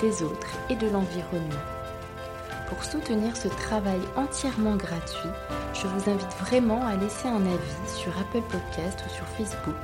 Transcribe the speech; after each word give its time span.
des 0.00 0.22
autres 0.22 0.56
et 0.70 0.76
de 0.76 0.88
l'environnement. 0.88 1.64
Pour 2.68 2.84
soutenir 2.84 3.36
ce 3.36 3.48
travail 3.48 4.00
entièrement 4.16 4.76
gratuit, 4.76 5.30
je 5.72 5.86
vous 5.86 6.10
invite 6.10 6.32
vraiment 6.40 6.84
à 6.84 6.96
laisser 6.96 7.26
un 7.28 7.44
avis 7.46 7.96
sur 7.96 8.12
Apple 8.18 8.42
Podcast 8.50 9.02
ou 9.06 9.14
sur 9.14 9.26
Facebook, 9.28 9.74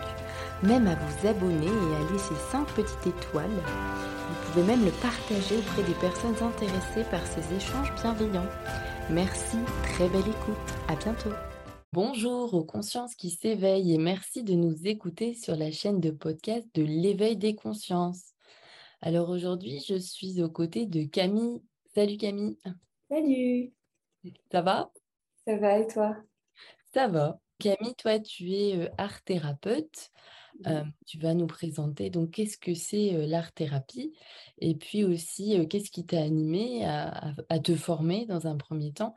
même 0.62 0.86
à 0.86 0.94
vous 0.94 1.28
abonner 1.28 1.66
et 1.66 1.96
à 1.96 2.12
laisser 2.12 2.34
5 2.50 2.66
petites 2.68 3.06
étoiles. 3.06 3.48
Vous 3.48 4.52
pouvez 4.52 4.66
même 4.66 4.84
le 4.84 4.90
partager 4.90 5.56
auprès 5.56 5.82
des 5.82 5.94
personnes 5.94 6.36
intéressées 6.42 7.04
par 7.10 7.26
ces 7.26 7.56
échanges 7.56 7.92
bienveillants. 8.02 8.48
Merci, 9.10 9.56
très 9.82 10.08
belle 10.08 10.20
écoute, 10.20 10.74
à 10.88 10.96
bientôt. 10.96 11.32
Bonjour 11.92 12.52
aux 12.54 12.64
consciences 12.64 13.14
qui 13.14 13.30
s'éveillent 13.30 13.94
et 13.94 13.98
merci 13.98 14.42
de 14.42 14.54
nous 14.54 14.86
écouter 14.86 15.32
sur 15.34 15.56
la 15.56 15.70
chaîne 15.70 16.00
de 16.00 16.10
podcast 16.10 16.66
de 16.74 16.82
l'éveil 16.82 17.36
des 17.36 17.54
consciences. 17.54 18.33
Alors 19.06 19.28
aujourd'hui, 19.28 19.84
je 19.86 19.96
suis 19.96 20.40
aux 20.40 20.48
côtés 20.48 20.86
de 20.86 21.04
Camille. 21.04 21.60
Salut 21.94 22.16
Camille. 22.16 22.56
Salut. 23.10 23.70
Ça 24.50 24.62
va? 24.62 24.90
Ça 25.46 25.58
va 25.58 25.78
et 25.78 25.86
toi? 25.86 26.16
Ça 26.94 27.06
va. 27.08 27.38
Camille, 27.58 27.94
toi, 27.96 28.18
tu 28.18 28.50
es 28.52 28.78
euh, 28.78 28.88
art 28.96 29.22
thérapeute. 29.24 30.10
Euh, 30.66 30.84
tu 31.04 31.18
vas 31.18 31.34
nous 31.34 31.46
présenter 31.46 32.08
donc 32.08 32.30
qu'est-ce 32.30 32.56
que 32.56 32.72
c'est 32.72 33.14
euh, 33.14 33.26
l'art 33.26 33.52
thérapie 33.52 34.14
et 34.58 34.74
puis 34.74 35.04
aussi 35.04 35.66
qu'est-ce 35.68 35.90
qui 35.90 36.06
t'a 36.06 36.22
animé 36.22 36.84
à, 36.84 37.58
te 37.58 37.74
former 37.74 38.24
dans 38.24 38.46
un 38.46 38.56
premier 38.56 38.92
temps 38.92 39.16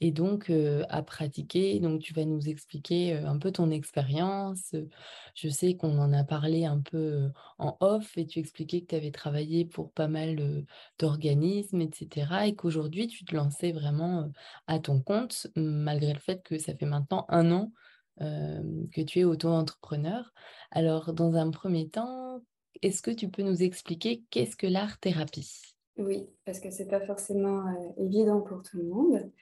et 0.00 0.12
donc 0.12 0.52
à 0.88 1.02
pratiquer. 1.02 1.80
Donc 1.80 2.00
tu 2.00 2.14
vas 2.14 2.24
nous 2.24 2.48
expliquer 2.48 3.14
un 3.14 3.38
peu 3.38 3.50
ton 3.50 3.70
expérience. 3.70 4.74
Je 5.34 5.48
sais 5.48 5.74
qu'on 5.74 5.98
en 5.98 6.12
a 6.12 6.24
parlé 6.24 6.64
un 6.64 6.80
peu 6.80 7.30
en 7.58 7.76
off 7.80 8.16
et 8.16 8.26
tu 8.26 8.38
expliquais 8.38 8.80
que 8.82 8.86
tu 8.86 8.94
avais 8.94 9.10
travaillé 9.10 9.64
pour 9.64 9.92
pas 9.92 10.08
mal 10.08 10.64
d'organismes, 10.98 11.80
etc. 11.80 12.46
Et 12.46 12.54
qu'aujourd'hui 12.54 13.06
tu 13.08 13.24
te 13.24 13.34
lançais 13.34 13.72
vraiment 13.72 14.30
à 14.66 14.78
ton 14.78 15.00
compte, 15.00 15.48
malgré 15.56 16.12
le 16.12 16.20
fait 16.20 16.42
que 16.42 16.58
ça 16.58 16.74
fait 16.74 16.86
maintenant 16.86 17.26
un 17.28 17.50
an 17.50 17.72
que 18.20 19.00
tu 19.02 19.20
es 19.20 19.24
auto-entrepreneur. 19.24 20.32
Alors 20.70 21.12
dans 21.12 21.34
un 21.36 21.50
premier 21.50 21.88
temps, 21.88 22.40
est-ce 22.82 23.02
que 23.02 23.10
tu 23.10 23.28
peux 23.28 23.42
nous 23.42 23.62
expliquer 23.62 24.22
qu'est-ce 24.30 24.56
que 24.56 24.66
l'art 24.68 24.98
thérapie? 25.00 25.74
Oui, 25.96 26.28
parce 26.44 26.60
que 26.60 26.70
c'est 26.70 26.86
pas 26.86 27.00
forcément 27.00 27.64
évident 27.96 28.40
pour 28.40 28.62
tout 28.62 28.76
le 28.78 28.84
monde. 28.84 29.32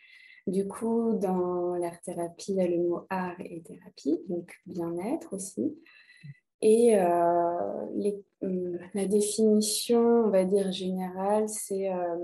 Du 0.47 0.69
coup, 0.69 1.19
dans 1.21 1.75
l'art-thérapie, 1.75 2.53
il 2.53 2.57
y 2.57 2.61
a 2.61 2.69
le 2.69 2.79
mot 2.79 3.01
art 3.11 3.41
et 3.41 3.63
thérapie, 3.63 4.21
donc 4.29 4.53
bien-être 4.67 5.35
aussi. 5.35 5.77
Et 6.63 6.99
euh, 6.99 8.13
hum, 8.43 8.79
la 8.95 9.07
définition, 9.07 10.01
on 10.01 10.31
va 10.31 10.45
dire 10.45 10.73
générale, 10.73 11.49
c'est 11.49 11.93
euh, 11.93 12.17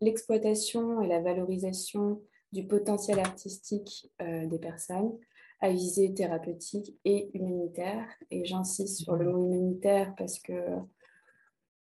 l'exploitation 0.00 1.00
et 1.02 1.08
la 1.08 1.20
valorisation 1.20 2.20
du 2.52 2.66
potentiel 2.66 3.18
artistique 3.18 4.10
euh, 4.20 4.46
des 4.46 4.58
personnes 4.58 5.12
à 5.60 5.70
visée 5.70 6.12
thérapeutique 6.12 6.96
et 7.04 7.30
humanitaire. 7.34 8.06
Et 8.30 8.44
j'insiste 8.44 9.02
sur 9.02 9.16
le 9.16 9.30
mot 9.30 9.44
humanitaire 9.46 10.14
parce 10.16 10.38
que 10.38 10.52
euh, 10.52 10.76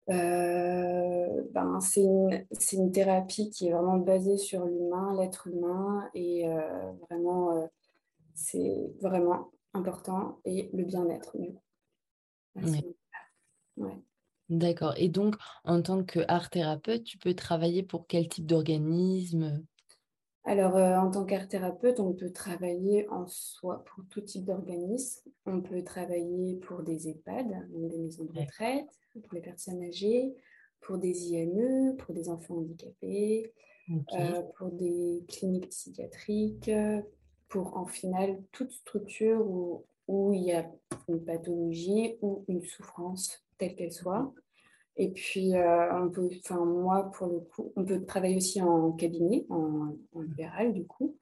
ben, 0.09 1.79
c'est 1.81 2.01
une, 2.01 2.45
une, 2.73 2.91
thérapie 2.91 3.49
qui 3.49 3.67
est 3.67 3.71
vraiment 3.71 3.97
basée 3.97 4.37
sur 4.37 4.65
l'humain, 4.65 5.15
l'être 5.19 5.47
humain, 5.47 6.09
et 6.13 6.47
euh, 6.47 6.91
vraiment, 7.09 7.57
euh, 7.57 7.67
c'est 8.33 8.91
vraiment 9.01 9.51
important, 9.73 10.39
et 10.45 10.69
le 10.73 10.83
bien-être, 10.83 11.37
du 11.37 11.53
D'accord. 14.49 14.95
Et 14.97 15.09
donc, 15.09 15.35
en 15.63 15.81
tant 15.81 16.03
qu'art 16.03 16.49
thérapeute, 16.49 17.03
tu 17.03 17.19
peux 17.19 17.35
travailler 17.35 17.83
pour 17.83 18.07
quel 18.07 18.27
type 18.27 18.47
d'organisme? 18.47 19.63
Alors, 20.45 20.75
en 20.75 21.11
tant 21.11 21.25
qu'art 21.25 21.47
thérapeute, 21.47 21.99
on 21.99 22.13
peut 22.13 22.31
travailler 22.31 23.07
en 23.09 23.27
soi 23.27 23.83
pour 23.85 24.03
tout 24.09 24.21
type 24.21 24.45
d'organisme. 24.45 25.29
On 25.45 25.61
peut 25.61 25.83
travailler 25.83 26.55
pour 26.55 26.81
des 26.81 27.09
EHPAD, 27.09 27.69
des 27.71 27.97
maisons 27.97 28.23
de 28.23 28.39
retraite 28.39 28.89
pour 29.13 29.33
les 29.33 29.41
personnes 29.41 29.83
âgées, 29.83 30.33
pour 30.81 30.97
des 30.97 31.31
IME, 31.31 31.95
pour 31.97 32.13
des 32.13 32.29
enfants 32.29 32.55
handicapés, 32.55 33.53
euh, 33.91 34.41
pour 34.57 34.71
des 34.71 35.23
cliniques 35.27 35.69
psychiatriques, 35.69 36.71
pour 37.47 37.75
en 37.77 37.85
final 37.85 38.41
toute 38.51 38.71
structure 38.71 39.45
où, 39.45 39.85
où 40.07 40.33
il 40.33 40.43
y 40.43 40.51
a 40.51 40.71
une 41.07 41.23
pathologie 41.23 42.15
ou 42.21 42.45
une 42.47 42.63
souffrance 42.63 43.43
telle 43.57 43.75
qu'elle 43.75 43.91
soit. 43.91 44.31
Et 44.97 45.11
puis, 45.11 45.55
euh, 45.55 46.03
on 46.03 46.09
peut, 46.09 46.29
enfin, 46.43 46.63
moi, 46.65 47.09
pour 47.11 47.27
le 47.27 47.39
coup, 47.39 47.71
on 47.75 47.85
peut 47.85 48.05
travailler 48.05 48.35
aussi 48.35 48.61
en 48.61 48.91
cabinet, 48.91 49.45
en, 49.49 49.95
libéral, 50.15 50.73
du 50.73 50.85
coup. 50.85 51.17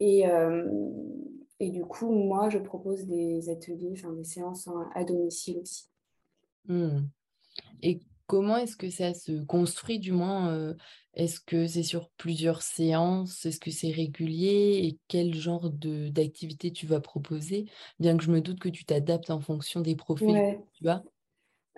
Et, 0.00 0.26
euh, 0.26 0.66
et, 1.60 1.70
du 1.70 1.84
coup, 1.84 2.10
moi, 2.10 2.48
je 2.48 2.58
propose 2.58 3.06
des 3.06 3.50
ateliers, 3.50 3.92
enfin, 3.92 4.12
des 4.12 4.24
séances 4.24 4.68
à 4.94 5.04
domicile 5.04 5.58
aussi. 5.58 5.84
Mmh. 6.66 7.00
Et 7.82 8.00
comment 8.26 8.56
est-ce 8.56 8.76
que 8.76 8.90
ça 8.90 9.12
se 9.12 9.44
construit, 9.44 9.98
du 9.98 10.12
moins 10.12 10.50
euh, 10.52 10.74
Est-ce 11.12 11.40
que 11.40 11.66
c'est 11.66 11.82
sur 11.82 12.08
plusieurs 12.16 12.62
séances? 12.62 13.44
Est-ce 13.44 13.60
que 13.60 13.70
c'est 13.70 13.90
régulier? 13.90 14.80
Et 14.82 14.98
quel 15.08 15.34
genre 15.34 15.70
d'activité 15.70 16.72
tu 16.72 16.86
vas 16.86 17.00
proposer? 17.00 17.66
Bien 17.98 18.16
que 18.16 18.24
je 18.24 18.30
me 18.30 18.40
doute 18.40 18.60
que 18.60 18.70
tu 18.70 18.84
t'adaptes 18.84 19.30
en 19.30 19.40
fonction 19.40 19.80
des 19.80 19.94
profils 19.94 20.58
tu 20.72 20.84
vois? 20.84 21.04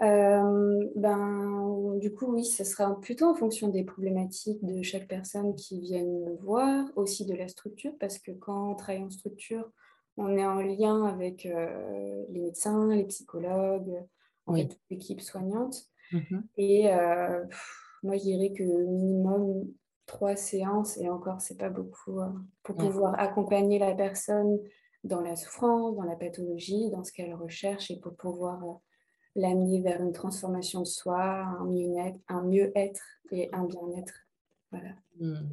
Euh, 0.03 0.91
ben, 0.95 1.97
du 2.01 2.12
coup, 2.12 2.27
oui, 2.33 2.45
ce 2.45 2.65
sera 2.65 3.01
plutôt 3.01 3.27
en 3.27 3.34
fonction 3.34 3.69
des 3.69 3.84
problématiques 3.84 4.62
de 4.65 4.83
chaque 4.83 5.09
personne 5.09 5.55
qui 5.55 5.81
viennent 5.81 6.21
me 6.21 6.37
voir, 6.37 6.87
aussi 6.97 7.25
de 7.25 7.34
la 7.34 7.49
structure, 7.49 7.93
parce 7.99 8.19
que 8.19 8.33
quand 8.33 8.73
on 8.73 8.75
travaille 8.75 9.03
en 9.03 9.11
structure, 9.11 9.71
on 10.17 10.37
est 10.37 10.47
en 10.47 10.61
lien 10.61 11.05
avec 11.05 11.47
euh, 11.47 12.25
les 12.31 12.41
médecins, 12.41 12.89
les 12.89 13.05
psychologues, 13.05 14.03
en 14.47 14.55
fait, 14.55 14.69
toute 14.69 14.81
l'équipe 14.91 15.21
soignante. 15.21 15.77
Mhm. 16.12 16.47
Et 16.56 16.93
euh, 16.93 17.45
moi, 18.03 18.17
je 18.17 18.23
dirais 18.23 18.53
que 18.53 18.62
minimum 18.62 19.67
trois 20.06 20.37
séances, 20.37 20.99
et 20.99 21.09
encore, 21.09 21.41
c'est 21.41 21.59
pas 21.59 21.71
beaucoup, 21.71 22.21
euh, 22.21 22.29
pour 22.62 22.77
pouvoir 22.77 23.19
accompagner 23.19 23.79
la 23.79 23.95
personne 23.95 24.59
dans 25.05 25.21
la 25.21 25.37
souffrance, 25.37 25.97
dans 25.97 26.05
la 26.05 26.17
pathologie, 26.17 26.91
dans 26.91 27.03
ce 27.03 27.12
qu'elle 27.12 27.35
recherche, 27.35 27.91
et 27.91 27.99
pour 27.99 28.15
pouvoir 28.15 28.81
l'amener 29.37 29.81
vers 29.81 30.03
une 30.03 30.13
transformation 30.13 30.81
de 30.81 30.87
soi, 30.87 31.21
un 31.21 31.65
mieux-être, 31.65 32.19
un 32.29 32.43
mieux-être 32.43 33.03
et 33.31 33.49
un 33.53 33.65
bien-être. 33.65 34.15
Voilà. 34.73 34.91
Hmm. 35.21 35.51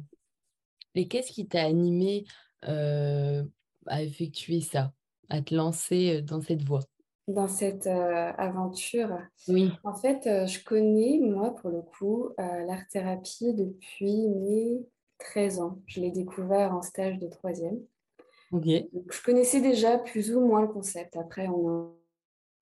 Et 0.96 1.06
qu'est-ce 1.06 1.32
qui 1.32 1.46
t'a 1.46 1.62
animé 1.62 2.24
à 2.62 4.02
effectuer 4.02 4.60
ça, 4.60 4.92
à 5.28 5.42
te 5.42 5.54
lancer 5.54 6.22
dans 6.22 6.40
cette 6.40 6.62
voie? 6.62 6.80
Dans 7.26 7.48
cette 7.48 7.86
euh, 7.86 8.32
aventure? 8.36 9.18
Oui. 9.48 9.72
En 9.82 9.94
fait, 9.94 10.26
euh, 10.26 10.46
je 10.46 10.62
connais, 10.62 11.18
moi, 11.22 11.54
pour 11.54 11.70
le 11.70 11.80
coup, 11.80 12.28
euh, 12.38 12.64
l'art-thérapie 12.66 13.54
depuis 13.54 14.28
mes 14.28 14.86
13 15.18 15.60
ans. 15.60 15.78
Je 15.86 16.00
l'ai 16.00 16.10
découvert 16.10 16.74
en 16.74 16.82
stage 16.82 17.18
de 17.18 17.28
troisième. 17.28 17.80
Ok. 18.52 18.66
je 18.66 19.22
connaissais 19.24 19.60
déjà 19.62 19.98
plus 19.98 20.34
ou 20.34 20.40
moins 20.40 20.62
le 20.62 20.68
concept. 20.68 21.16
Après, 21.16 21.48
on 21.48 21.94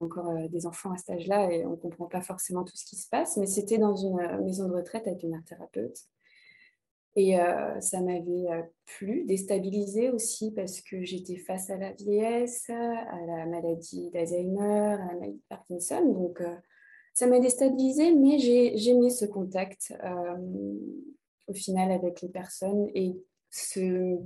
encore 0.03 0.31
des 0.49 0.65
enfants 0.65 0.91
à 0.91 0.97
cet 0.97 1.09
âge-là 1.11 1.51
et 1.51 1.65
on 1.65 1.71
ne 1.71 1.75
comprend 1.75 2.05
pas 2.05 2.21
forcément 2.21 2.63
tout 2.63 2.75
ce 2.75 2.85
qui 2.85 2.95
se 2.95 3.09
passe, 3.09 3.37
mais 3.37 3.47
c'était 3.47 3.77
dans 3.77 3.95
une 3.95 4.43
maison 4.43 4.67
de 4.67 4.73
retraite 4.73 5.07
avec 5.07 5.23
une 5.23 5.33
art-thérapeute. 5.33 5.97
Et 7.15 7.39
euh, 7.39 7.79
ça 7.79 8.01
m'avait 8.01 8.49
euh, 8.49 8.63
plu, 8.85 9.23
déstabilisé 9.25 10.09
aussi 10.09 10.51
parce 10.51 10.81
que 10.81 11.03
j'étais 11.03 11.37
face 11.37 11.69
à 11.69 11.77
la 11.77 11.91
vieillesse, 11.91 12.69
à 12.69 13.25
la 13.27 13.45
maladie 13.45 14.09
d'Alzheimer, 14.09 14.93
à 14.93 14.97
la 14.97 15.13
maladie 15.13 15.37
de 15.37 15.43
Parkinson. 15.47 16.11
Donc, 16.11 16.41
euh, 16.41 16.55
ça 17.13 17.27
m'a 17.27 17.39
déstabilisé, 17.39 18.15
mais 18.15 18.39
j'ai 18.39 18.89
aimé 18.89 19.11
ce 19.11 19.25
contact 19.25 19.93
au 21.47 21.53
final 21.53 21.91
avec 21.91 22.21
les 22.21 22.29
personnes 22.29 22.89
et 22.95 23.15
ce, 23.51 24.17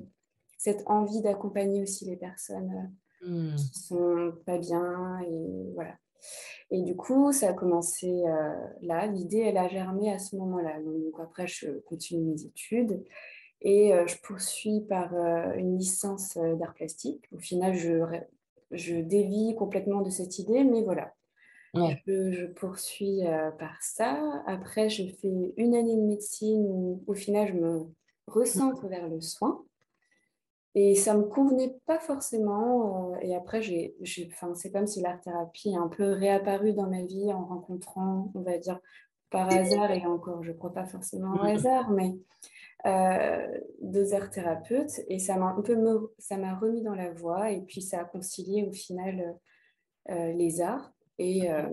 cette 0.58 0.84
envie 0.86 1.22
d'accompagner 1.22 1.82
aussi 1.82 2.06
les 2.06 2.16
personnes 2.16 2.90
mmh. 3.22 3.56
qui 3.56 3.80
sont 3.80 4.34
pas 4.46 4.58
bien. 4.58 5.19
Et 5.22 5.74
voilà. 5.74 5.96
Et 6.69 6.81
du 6.81 6.96
coup, 6.96 7.31
ça 7.31 7.50
a 7.50 7.54
commencé 7.54 8.24
là. 8.81 9.08
L'idée, 9.08 9.40
elle 9.40 9.58
a 9.58 9.68
germé 9.68 10.12
à 10.12 10.19
ce 10.19 10.36
moment-là. 10.36 10.81
Donc 10.81 11.19
après, 11.19 11.48
je 11.48 11.80
continue 11.86 12.24
mes 12.24 12.44
études 12.44 13.04
et 13.62 13.94
je 14.06 14.16
poursuis 14.22 14.81
par 14.81 15.14
une 15.56 15.78
licence 15.78 16.38
d'art 16.38 16.74
plastique. 16.74 17.24
Au 17.31 17.40
final, 17.40 17.74
je, 17.74 18.04
je 18.72 18.96
dévie 18.96 19.56
complètement 19.56 20.02
de 20.02 20.10
cette 20.10 20.40
idée, 20.40 20.66
mais 20.66 20.84
voilà. 20.84 21.14
Je, 21.74 22.46
poursuis 22.48 23.22
par 23.60 23.81
ça. 23.81 24.44
Après, 24.48 24.90
je 24.90 25.04
fais 25.22 25.54
une 25.58 25.75
année 25.75 25.96
de 25.96 26.02
médecine 26.02 26.66
où, 26.68 27.04
au 27.08 27.14
final, 27.14 27.48
je 27.50 27.54
me 27.54 27.86
recentre 28.28 28.88
vers 28.88 29.08
le 29.08 29.22
soin. 29.22 29.64
Et 30.80 30.94
ça 30.94 31.16
ne 31.16 31.22
me 31.22 31.24
convenait 31.24 31.76
pas 31.88 31.98
forcément. 31.98 33.18
et 33.24 33.36
après, 33.36 33.64
j'ai, 33.64 33.96
c'est 34.04 34.72
comme 34.72 34.86
si 34.86 35.02
l'art-thérapie 35.02 35.70
est 35.70 35.76
un 35.76 35.88
peu 35.88 36.12
réapparue 36.12 36.74
dans 36.74 36.88
ma 36.88 37.02
vie 37.02 37.34
en 37.34 37.48
rencontrant, 37.48 38.32
on 38.36 38.42
va 38.42 38.60
dire, 38.60 38.80
par 39.32 39.52
hasard, 39.52 39.90
et 39.90 40.06
encore, 40.06 40.44
je 40.44 40.52
ne 40.52 40.56
crois 40.56 40.72
pas 40.72 40.86
forcément 40.86 41.34
au 41.34 41.42
hasard, 41.42 41.90
mais 41.90 42.16
euh, 42.86 43.60
deux 43.82 44.14
art 44.14 44.30
thérapeutes. 44.30 45.02
Et 45.08 45.18
ça 45.18 45.38
m'a 45.38 45.48
un 45.48 45.64
peu 45.64 45.76
ça 46.20 46.38
m'a 46.38 46.54
remis 46.54 46.84
dans 46.84 46.94
la 46.94 47.12
voie. 47.12 47.50
Et 47.50 47.62
puis, 47.62 47.82
ça 47.82 48.02
a 48.02 48.06
concilié 48.06 48.64
au 48.70 48.72
final 48.72 49.36
euh, 50.12 50.32
les 50.34 50.62
arts 50.62 50.94
et 51.18 51.50
euh, 51.50 51.68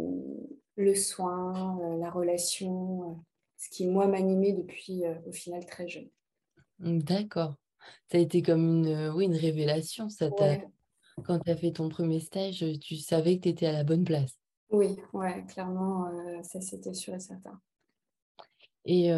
le 0.76 0.94
soin, 0.94 1.78
la 2.00 2.08
relation, 2.08 3.22
ce 3.58 3.68
qui, 3.68 3.86
moi, 3.86 4.06
m'animait 4.06 4.54
depuis, 4.54 5.02
au 5.26 5.32
final, 5.32 5.66
très 5.66 5.88
jeune. 5.88 6.08
D'accord. 6.78 7.56
Ça 8.10 8.18
a 8.18 8.20
été 8.20 8.42
comme 8.42 8.64
une, 8.64 9.10
oui, 9.10 9.24
une 9.26 9.36
révélation. 9.36 10.08
Ça 10.08 10.28
Quand 11.24 11.38
tu 11.38 11.50
as 11.50 11.56
fait 11.56 11.72
ton 11.72 11.88
premier 11.88 12.20
stage, 12.20 12.64
tu 12.80 12.96
savais 12.96 13.36
que 13.36 13.42
tu 13.42 13.48
étais 13.50 13.66
à 13.66 13.72
la 13.72 13.84
bonne 13.84 14.04
place. 14.04 14.38
Oui, 14.70 14.96
ouais, 15.12 15.44
clairement, 15.46 16.10
ça 16.42 16.60
c'était 16.60 16.94
sûr 16.94 17.14
et 17.14 17.20
certain. 17.20 17.60
Et 18.84 19.12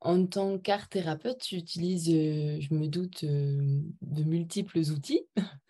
en 0.00 0.26
tant 0.26 0.58
qu'art 0.58 0.88
thérapeute, 0.88 1.38
tu 1.40 1.56
utilises, 1.56 2.06
je 2.06 2.74
me 2.74 2.88
doute, 2.88 3.24
de 3.24 4.24
multiples 4.24 4.78
outils. 4.78 5.26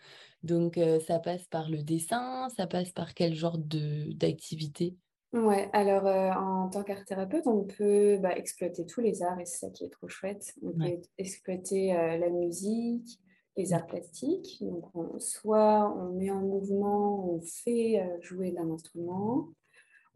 Donc, 0.43 0.79
ça 1.05 1.19
passe 1.19 1.45
par 1.47 1.69
le 1.69 1.83
dessin, 1.83 2.49
ça 2.49 2.67
passe 2.67 2.91
par 2.91 3.13
quel 3.13 3.35
genre 3.35 3.57
d'activité? 3.57 4.95
Ouais, 5.33 5.69
alors 5.73 6.05
en 6.05 6.69
tant 6.69 6.83
qu'art 6.83 7.03
thérapeute, 7.05 7.47
on 7.47 7.65
peut 7.65 8.17
bah, 8.17 8.35
exploiter 8.37 8.85
tous 8.85 9.01
les 9.01 9.23
arts 9.23 9.39
et 9.39 9.45
c'est 9.45 9.67
ça 9.67 9.69
qui 9.69 9.83
est 9.83 9.89
trop 9.89 10.07
chouette. 10.07 10.53
On 10.63 10.71
peut 10.71 11.01
exploiter 11.17 11.93
la 11.93 12.29
musique, 12.29 13.19
les 13.57 13.73
arts 13.73 13.87
plastiques. 13.87 14.57
Donc, 14.61 14.85
soit 15.19 15.93
on 15.97 16.13
met 16.13 16.31
en 16.31 16.39
mouvement, 16.39 17.29
on 17.29 17.41
fait 17.41 18.01
jouer 18.21 18.51
d'un 18.51 18.71
instrument, 18.71 19.49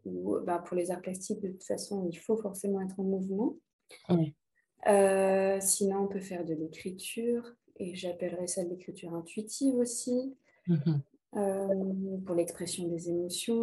ou 0.04 0.38
bah, 0.44 0.58
pour 0.58 0.76
les 0.76 0.90
arts 0.90 1.02
plastiques, 1.02 1.40
de 1.40 1.48
toute 1.48 1.64
façon, 1.64 2.08
il 2.10 2.16
faut 2.16 2.36
forcément 2.36 2.80
être 2.80 2.98
en 2.98 3.04
mouvement. 3.04 3.56
sinon, 5.60 6.04
on 6.04 6.08
peut 6.08 6.20
faire 6.20 6.44
de 6.44 6.54
l'écriture, 6.54 7.54
et 7.76 7.94
j'appellerais 7.94 8.46
ça 8.46 8.64
de 8.64 8.70
l'écriture 8.70 9.14
intuitive 9.14 9.74
aussi. 9.74 10.34
Mmh 10.66 11.00
euh, 11.34 11.66
pour 12.26 12.34
l'expression 12.34 12.86
des 12.88 13.08
émotions. 13.08 13.54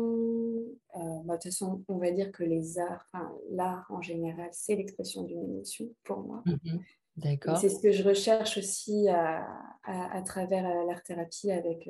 Euh, 0.95 0.99
bah, 1.25 1.33
de 1.35 1.41
toute 1.41 1.43
façon, 1.43 1.83
on 1.87 1.97
va 1.97 2.09
dire 2.09 2.31
que 2.31 2.43
les 2.43 2.79
arts, 2.79 3.07
l'art 3.51 3.85
en 3.89 4.01
général, 4.01 4.49
c'est 4.51 4.75
l'expression 4.75 5.21
d'une 5.21 5.43
émotion 5.43 5.85
pour 6.03 6.19
moi. 6.19 6.43
Mmh 6.45 6.79
D'accord. 7.17 7.57
C'est 7.57 7.67
ce 7.67 7.81
que 7.81 7.91
je 7.91 8.01
recherche 8.01 8.57
aussi 8.57 9.09
à, 9.09 9.45
à, 9.83 10.21
travers 10.21 10.65
euh, 10.65 10.85
l'art-thérapie 10.87 11.51
avec 11.51 11.85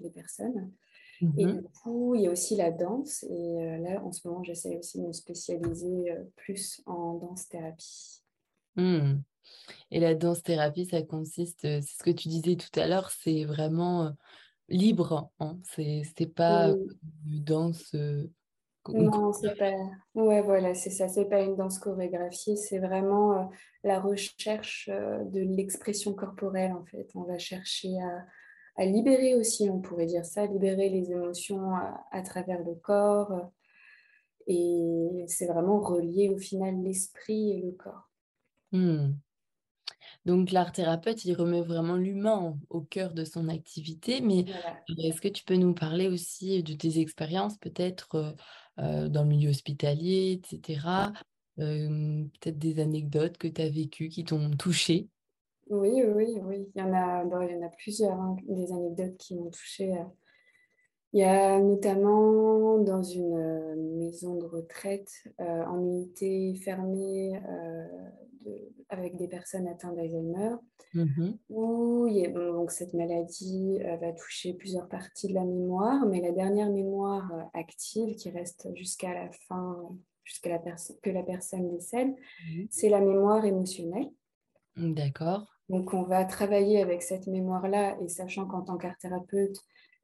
les 0.00 0.10
personnes. 0.10 0.70
Et 1.36 1.46
mmh 1.46 1.62
du 1.62 1.62
coup, 1.82 2.14
il 2.14 2.22
y 2.22 2.26
a 2.28 2.30
aussi 2.30 2.54
la 2.54 2.70
danse. 2.70 3.24
Et 3.24 3.78
là, 3.80 4.00
en 4.04 4.12
ce 4.12 4.26
moment, 4.26 4.44
j'essaie 4.44 4.78
aussi 4.78 5.00
de 5.00 5.06
me 5.08 5.12
spécialiser 5.12 6.14
plus 6.36 6.80
en 6.86 7.14
danse-thérapie. 7.14 8.22
Mmh. 8.76 9.14
Et 9.90 9.98
la 9.98 10.14
danse-thérapie, 10.14 10.86
ça 10.86 11.02
consiste, 11.02 11.62
c'est 11.62 11.82
ce 11.82 12.04
que 12.04 12.10
tu 12.10 12.28
disais 12.28 12.54
tout 12.54 12.78
à 12.78 12.86
l'heure, 12.86 13.10
c'est 13.10 13.44
vraiment 13.44 14.14
libre. 14.72 15.30
Hein. 15.40 15.58
C'est 15.64 16.34
pas 16.34 16.68
une 17.26 17.44
danse. 17.44 17.94
non, 18.88 19.32
c'est 19.32 19.56
pas. 19.56 19.72
Ouais, 20.14 20.42
voilà, 20.42 20.74
c'est 20.74 20.90
ça. 20.90 21.08
C'est 21.08 21.28
pas 21.28 21.42
une 21.42 21.56
danse 21.56 21.78
chorégraphiée. 21.78 22.56
C'est 22.56 22.78
vraiment 22.78 23.50
la 23.84 24.00
recherche 24.00 24.88
de 24.88 25.40
l'expression 25.40 26.14
corporelle, 26.14 26.72
en 26.72 26.84
fait. 26.84 27.08
On 27.14 27.22
va 27.22 27.38
chercher 27.38 28.00
à, 28.00 28.26
à, 28.82 28.86
libérer 28.86 29.34
aussi, 29.34 29.68
on 29.70 29.80
pourrait 29.80 30.06
dire 30.06 30.24
ça, 30.24 30.46
libérer 30.46 30.88
les 30.88 31.12
émotions 31.12 31.74
à, 32.10 32.22
travers 32.22 32.62
le 32.62 32.74
corps. 32.74 33.50
Et 34.46 35.24
c'est 35.28 35.46
vraiment 35.46 35.80
relié 35.80 36.28
au 36.28 36.38
final 36.38 36.82
l'esprit 36.82 37.52
et 37.52 37.62
le 37.62 37.72
corps. 37.72 38.10
Mmh. 38.72 39.12
Donc 40.24 40.52
l'art 40.52 40.72
thérapeute, 40.72 41.24
il 41.24 41.34
remet 41.34 41.62
vraiment 41.62 41.96
l'humain 41.96 42.56
au 42.70 42.80
cœur 42.80 43.12
de 43.12 43.24
son 43.24 43.48
activité. 43.48 44.20
Mais 44.20 44.44
est-ce 44.98 45.20
que 45.20 45.28
tu 45.28 45.44
peux 45.44 45.56
nous 45.56 45.74
parler 45.74 46.08
aussi 46.08 46.62
de 46.62 46.74
tes 46.74 47.00
expériences, 47.00 47.58
peut-être 47.58 48.36
dans 48.76 49.22
le 49.22 49.28
milieu 49.28 49.50
hospitalier, 49.50 50.40
etc. 50.42 51.12
peut-être 51.56 52.58
des 52.58 52.80
anecdotes 52.80 53.36
que 53.36 53.48
tu 53.48 53.60
as 53.60 53.68
vécues 53.68 54.08
qui 54.08 54.24
t'ont 54.24 54.50
touché 54.50 55.08
Oui, 55.68 56.02
oui, 56.06 56.38
oui. 56.42 56.68
Il 56.74 56.80
y 56.80 56.82
en 56.82 56.92
a, 56.92 57.24
il 57.24 57.50
y 57.50 57.56
en 57.56 57.66
a 57.66 57.70
plusieurs, 57.70 58.18
hein, 58.20 58.36
des 58.48 58.72
anecdotes 58.72 59.16
qui 59.18 59.34
m'ont 59.34 59.50
touchée. 59.50 59.92
Il 61.14 61.20
y 61.20 61.24
a 61.24 61.60
notamment 61.60 62.78
dans 62.78 63.02
une 63.02 63.98
maison 63.98 64.36
de 64.36 64.46
retraite 64.46 65.12
en 65.38 65.78
unité 65.80 66.54
fermée 66.54 67.38
avec 68.88 69.16
des 69.16 69.28
personnes 69.28 69.68
atteintes 69.68 69.96
d'Alzheimer, 69.96 70.56
mmh 70.94 71.32
où 71.48 72.08
donc 72.34 72.70
cette 72.70 72.94
maladie 72.94 73.78
euh, 73.82 73.96
va 73.96 74.12
toucher 74.12 74.54
plusieurs 74.54 74.88
parties 74.88 75.28
de 75.28 75.34
la 75.34 75.44
mémoire, 75.44 76.06
mais 76.06 76.20
la 76.20 76.32
dernière 76.32 76.70
mémoire 76.70 77.32
euh, 77.32 77.42
active 77.54 78.14
qui 78.16 78.30
reste 78.30 78.68
jusqu'à 78.74 79.14
la 79.14 79.30
fin, 79.48 79.76
jusqu'à 80.24 80.50
la 80.50 80.58
que 81.02 81.10
la 81.10 81.22
personne 81.22 81.70
décède, 81.70 82.08
mmh 82.08 82.64
c'est 82.70 82.88
la 82.88 83.00
mémoire 83.00 83.44
émotionnelle. 83.44 84.10
Mmh, 84.76 84.94
d'accord. 84.94 85.46
Donc 85.68 85.94
on 85.94 86.02
va 86.02 86.24
travailler 86.24 86.80
avec 86.80 87.02
cette 87.02 87.26
mémoire-là 87.26 87.96
et 88.02 88.08
sachant 88.08 88.46
qu'en 88.46 88.62
tant 88.62 88.76
qu'art 88.76 88.98
thérapeute, 88.98 89.56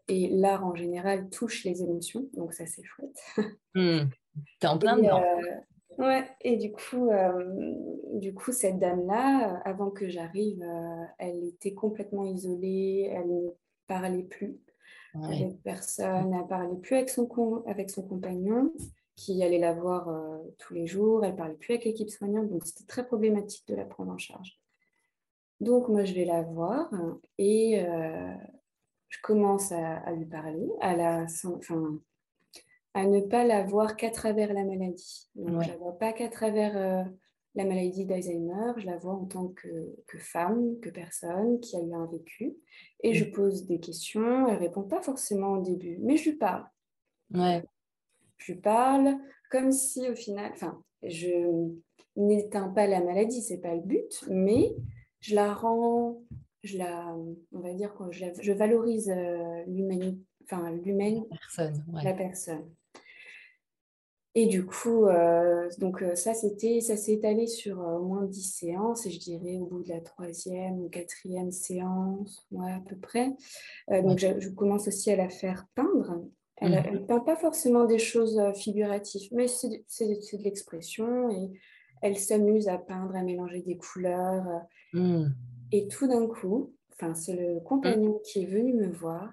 et 0.08 0.29
l'art 0.29 0.64
en 0.64 0.75
général 0.75 1.29
touche 1.29 1.64
les 1.64 1.82
émotions, 1.82 2.29
donc 2.35 2.55
ça 2.55 2.67
c'est 2.67 2.82
chouette. 2.82 3.19
T'es 4.61 4.67
en 4.67 4.79
plein 4.79 4.96
dedans. 4.96 5.23
Euh, 5.23 5.55
Ouais, 5.99 6.25
et 6.43 6.56
du 6.56 6.71
coup, 6.71 7.11
euh, 7.11 7.45
du 8.15 8.33
coup 8.33 8.52
cette 8.52 8.78
dame-là, 8.78 9.61
avant 9.64 9.90
que 9.90 10.09
j'arrive, 10.09 10.62
euh, 10.62 11.05
elle 11.19 11.45
était 11.45 11.75
complètement 11.75 12.25
isolée, 12.25 13.11
elle 13.12 13.28
ne 13.28 13.50
parlait 13.88 14.23
plus 14.23 14.61
avec 15.25 15.61
personne, 15.64 16.33
elle 16.33 16.43
ne 16.43 16.47
parlait 16.47 16.76
plus 16.76 16.95
avec 16.95 17.11
son, 17.11 17.28
avec 17.67 17.90
son 17.90 18.02
compagnon 18.02 18.73
qui 19.17 19.43
allait 19.43 19.59
la 19.59 19.73
voir 19.73 20.09
euh, 20.09 20.38
tous 20.59 20.73
les 20.73 20.87
jours, 20.87 21.25
elle 21.25 21.33
ne 21.33 21.37
parlait 21.37 21.57
plus 21.57 21.73
avec 21.73 21.85
l'équipe 21.85 22.11
soignante, 22.11 22.49
donc 22.49 22.64
c'était 22.64 22.87
très 22.87 23.05
problématique 23.05 23.67
de 23.67 23.75
la 23.75 23.85
prendre 23.85 24.12
en 24.12 24.19
charge. 24.19 24.57
Donc 25.59 25.88
moi, 25.88 26.05
je 26.05 26.14
vais 26.14 26.25
la 26.25 26.43
voir 26.43 26.88
et 27.38 27.85
je 29.09 29.19
commence 29.21 29.73
à, 29.73 30.12
lui 30.12 30.26
parler, 30.26 30.69
à 30.81 30.95
la, 30.95 31.26
enfin, 31.57 31.99
à 32.95 33.07
ne 33.07 33.21
pas 33.21 33.45
la 33.45 33.62
voir 33.62 33.97
qu'à 33.97 34.11
travers 34.11 34.52
la 34.52 34.64
maladie. 34.64 35.28
Je 35.37 35.42
ne 35.42 35.61
la 35.61 35.76
vois 35.76 35.99
pas 35.99 36.12
qu'à 36.12 36.28
travers 36.28 36.76
euh, 36.76 37.04
la 37.54 37.64
maladie 37.64 38.07
d'Alzheimer, 38.07 38.73
je 38.76 38.87
la 38.87 38.97
vois 38.97 39.14
en 39.14 39.26
tant 39.26 39.49
que, 39.49 39.95
femme, 40.18 40.78
que 40.80 40.90
personne 40.90 41.61
qui 41.61 41.76
a 41.76 41.80
eu 41.80 41.92
un 41.92 42.07
vécu. 42.07 42.57
Et 43.02 43.14
je 43.14 43.25
mm. 43.25 43.33
pose 43.33 43.66
des 43.66 43.80
questions, 43.80 44.47
elle 44.49 44.54
ne 44.54 44.61
répond 44.61 44.83
pas 44.83 45.02
forcément 45.02 45.54
au 45.54 45.62
début, 45.62 45.99
mais 46.00 46.16
je 46.16 46.30
lui 46.30 46.37
parle. 46.37 46.64
Ouais. 47.35 47.62
Je 48.38 48.52
lui 48.52 48.61
parle 48.61 49.16
comme 49.50 49.73
si 49.73 50.09
au 50.09 50.14
final, 50.14 50.50
enfin, 50.52 50.83
je 51.02 51.73
n'éteins 52.16 52.68
pas 52.68 52.87
la 52.87 53.02
maladie, 53.02 53.42
c'est 53.42 53.59
pas 53.59 53.75
le 53.75 53.80
but, 53.80 54.25
mais 54.28 54.75
je 55.21 55.35
la 55.35 55.52
rends, 55.54 56.23
je 56.62 56.78
la, 56.78 57.14
on 57.52 57.61
va 57.61 57.75
dire 57.75 57.95
quoi, 57.95 58.09
je, 58.11 58.52
valorise 58.52 59.11
euh, 59.11 59.64
l'humanité, 59.66 60.21
enfin 60.45 60.71
l'humaine. 60.71 61.25
La 62.04 62.12
personne. 62.12 62.68
Et 64.38 64.47
du 64.47 64.64
coup, 64.64 65.07
euh, 65.07 65.68
donc 65.78 66.00
euh, 66.00 66.14
ça, 66.14 66.33
c'était, 66.33 66.80
ça 66.80 66.97
s'est 66.97 67.14
étalé 67.14 67.49
sur 67.49 67.80
euh, 67.80 67.99
au 67.99 68.04
moins 68.04 68.23
dix 68.23 68.45
séances, 68.45 69.04
et 69.04 69.11
je 69.11 69.18
dirais 69.18 69.57
au 69.57 69.66
bout 69.66 69.83
de 69.83 69.88
la 69.88 70.00
troisième 70.00 70.78
ou 70.78 70.88
quatrième 70.88 71.50
séance, 71.50 72.47
ouais, 72.52 72.71
à 72.71 72.78
peu 72.78 72.95
près. 72.95 73.33
donc, 73.90 74.21
je, 74.21 74.49
commence 74.50 74.87
aussi 74.87 75.11
à 75.11 75.16
la 75.16 75.28
faire 75.28 75.66
peindre. 75.75 76.23
Elle 76.59 76.71
ne 76.71 77.00
mmh. 77.00 77.07
peint 77.07 77.18
pas 77.18 77.35
forcément 77.35 77.85
des 77.85 77.99
choses 77.99 78.40
figuratives, 78.54 79.28
mais 79.33 79.49
c'est, 79.49 79.68
de 79.68 80.45
l'expression, 80.45 81.30
et 81.30 81.50
elle 82.00 82.16
s'amuse 82.16 82.68
à 82.68 82.78
peindre, 82.78 83.16
à 83.16 83.25
mélanger 83.25 83.62
des 83.62 83.76
couleurs. 83.76 84.47
Mmh. 84.92 85.30
Et 85.73 85.88
tout 85.88 86.07
d'un 86.07 86.28
coup, 86.28 86.73
c'est 87.14 87.35
le 87.35 87.59
compagnon 87.59 88.21
qui 88.23 88.45
est 88.45 88.47
venu 88.47 88.73
me 88.75 88.88
voir 88.88 89.33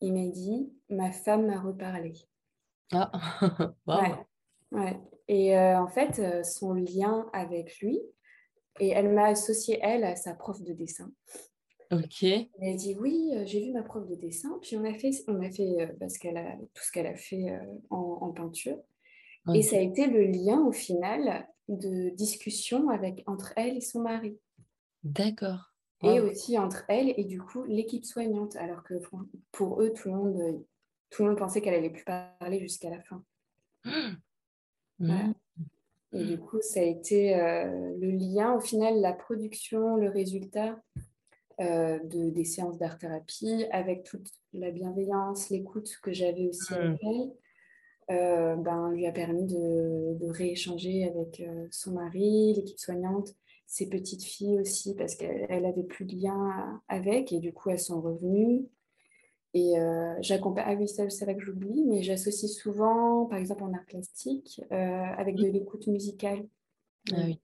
il 0.00 0.12
m'a 0.12 0.30
dit 0.30 0.72
Ma 0.90 1.10
femme 1.10 1.46
m'a 1.46 1.60
reparlé. 1.60 2.12
Ah, 2.92 3.10
ouais, 3.86 4.12
Et 5.28 5.56
euh, 5.56 5.80
en 5.80 5.88
fait, 5.88 6.18
euh, 6.18 6.42
son 6.42 6.74
lien 6.74 7.26
avec 7.32 7.78
lui, 7.78 8.00
et 8.80 8.88
elle 8.88 9.12
m'a 9.12 9.26
associé, 9.26 9.78
elle, 9.80 10.04
à 10.04 10.16
sa 10.16 10.34
prof 10.34 10.60
de 10.62 10.72
dessin. 10.72 11.10
Ok. 11.90 12.22
Elle 12.22 12.48
a 12.60 12.74
dit 12.74 12.96
Oui, 12.98 13.30
euh, 13.34 13.44
j'ai 13.46 13.64
vu 13.64 13.72
ma 13.72 13.82
prof 13.82 14.06
de 14.06 14.14
dessin, 14.16 14.58
puis 14.60 14.76
on 14.76 14.84
a 14.84 14.92
fait, 14.94 15.10
on 15.28 15.40
a 15.42 15.50
fait 15.50 15.94
parce 15.98 16.18
qu'elle 16.18 16.36
a, 16.36 16.56
tout 16.74 16.82
ce 16.82 16.92
qu'elle 16.92 17.06
a 17.06 17.14
fait 17.14 17.58
en, 17.90 18.32
peinture. 18.32 18.78
Et 19.54 19.62
ça 19.62 19.76
a 19.76 19.80
été 19.80 20.06
le 20.06 20.24
lien, 20.24 20.60
au 20.62 20.72
final, 20.72 21.46
de 21.68 22.08
discussion 22.10 22.88
avec, 22.88 23.22
entre 23.26 23.52
elle 23.56 23.76
et 23.76 23.82
son 23.82 24.00
mari. 24.00 24.38
D'accord. 25.02 25.74
Et 26.02 26.20
aussi 26.20 26.58
entre 26.58 26.84
elle 26.88 27.14
et 27.16 27.24
du 27.24 27.40
coup 27.40 27.64
l'équipe 27.64 28.04
soignante, 28.04 28.56
alors 28.56 28.82
que 28.82 28.94
pour 29.52 29.80
eux, 29.80 29.92
tout 29.92 30.08
le 30.08 30.14
monde, 30.14 30.64
tout 31.08 31.22
le 31.22 31.30
monde 31.30 31.38
pensait 31.38 31.62
qu'elle 31.62 31.74
allait 31.74 31.90
plus 31.90 32.04
parler 32.04 32.58
jusqu'à 32.60 32.90
la 32.90 33.00
fin. 33.00 33.24
Mmh. 35.12 35.34
Et 36.14 36.24
du 36.24 36.38
coup, 36.38 36.60
ça 36.60 36.80
a 36.80 36.84
été 36.84 37.34
euh, 37.34 37.96
le 37.98 38.10
lien, 38.10 38.54
au 38.54 38.60
final, 38.60 39.00
la 39.00 39.12
production, 39.12 39.96
le 39.96 40.08
résultat 40.08 40.80
euh, 41.60 41.98
de, 42.04 42.30
des 42.30 42.44
séances 42.44 42.78
d'art-thérapie, 42.78 43.64
avec 43.72 44.04
toute 44.04 44.28
la 44.52 44.70
bienveillance, 44.70 45.50
l'écoute 45.50 45.98
que 46.02 46.12
j'avais 46.12 46.46
aussi 46.46 46.72
mmh. 46.72 46.76
avec 46.76 47.00
elle, 47.02 47.32
euh, 48.10 48.56
ben, 48.56 48.92
lui 48.92 49.06
a 49.06 49.12
permis 49.12 49.44
de, 49.44 50.16
de 50.20 50.30
rééchanger 50.30 51.04
avec 51.04 51.42
son 51.70 51.92
mari, 51.92 52.54
l'équipe 52.54 52.78
soignante, 52.78 53.34
ses 53.66 53.88
petites 53.88 54.22
filles 54.22 54.60
aussi, 54.60 54.94
parce 54.94 55.16
qu'elle 55.16 55.64
avait 55.64 55.82
plus 55.82 56.04
de 56.04 56.14
lien 56.14 56.80
avec, 56.86 57.32
et 57.32 57.40
du 57.40 57.52
coup, 57.52 57.70
elles 57.70 57.80
sont 57.80 58.00
revenues. 58.00 58.68
Et 59.54 59.78
euh, 59.78 60.14
j'accompagne, 60.20 60.64
ah 60.66 60.74
oui, 60.74 60.88
c'est 60.88 61.24
vrai 61.24 61.36
que 61.36 61.44
j'oublie, 61.44 61.84
mais 61.84 62.02
j'associe 62.02 62.52
souvent, 62.52 63.26
par 63.26 63.38
exemple 63.38 63.62
en 63.62 63.72
art 63.72 63.84
plastique, 63.86 64.60
euh, 64.72 64.74
avec 64.74 65.36
de 65.36 65.46
l'écoute 65.46 65.86
musicale. 65.86 66.44
Ah 67.12 67.20
oui. 67.24 67.40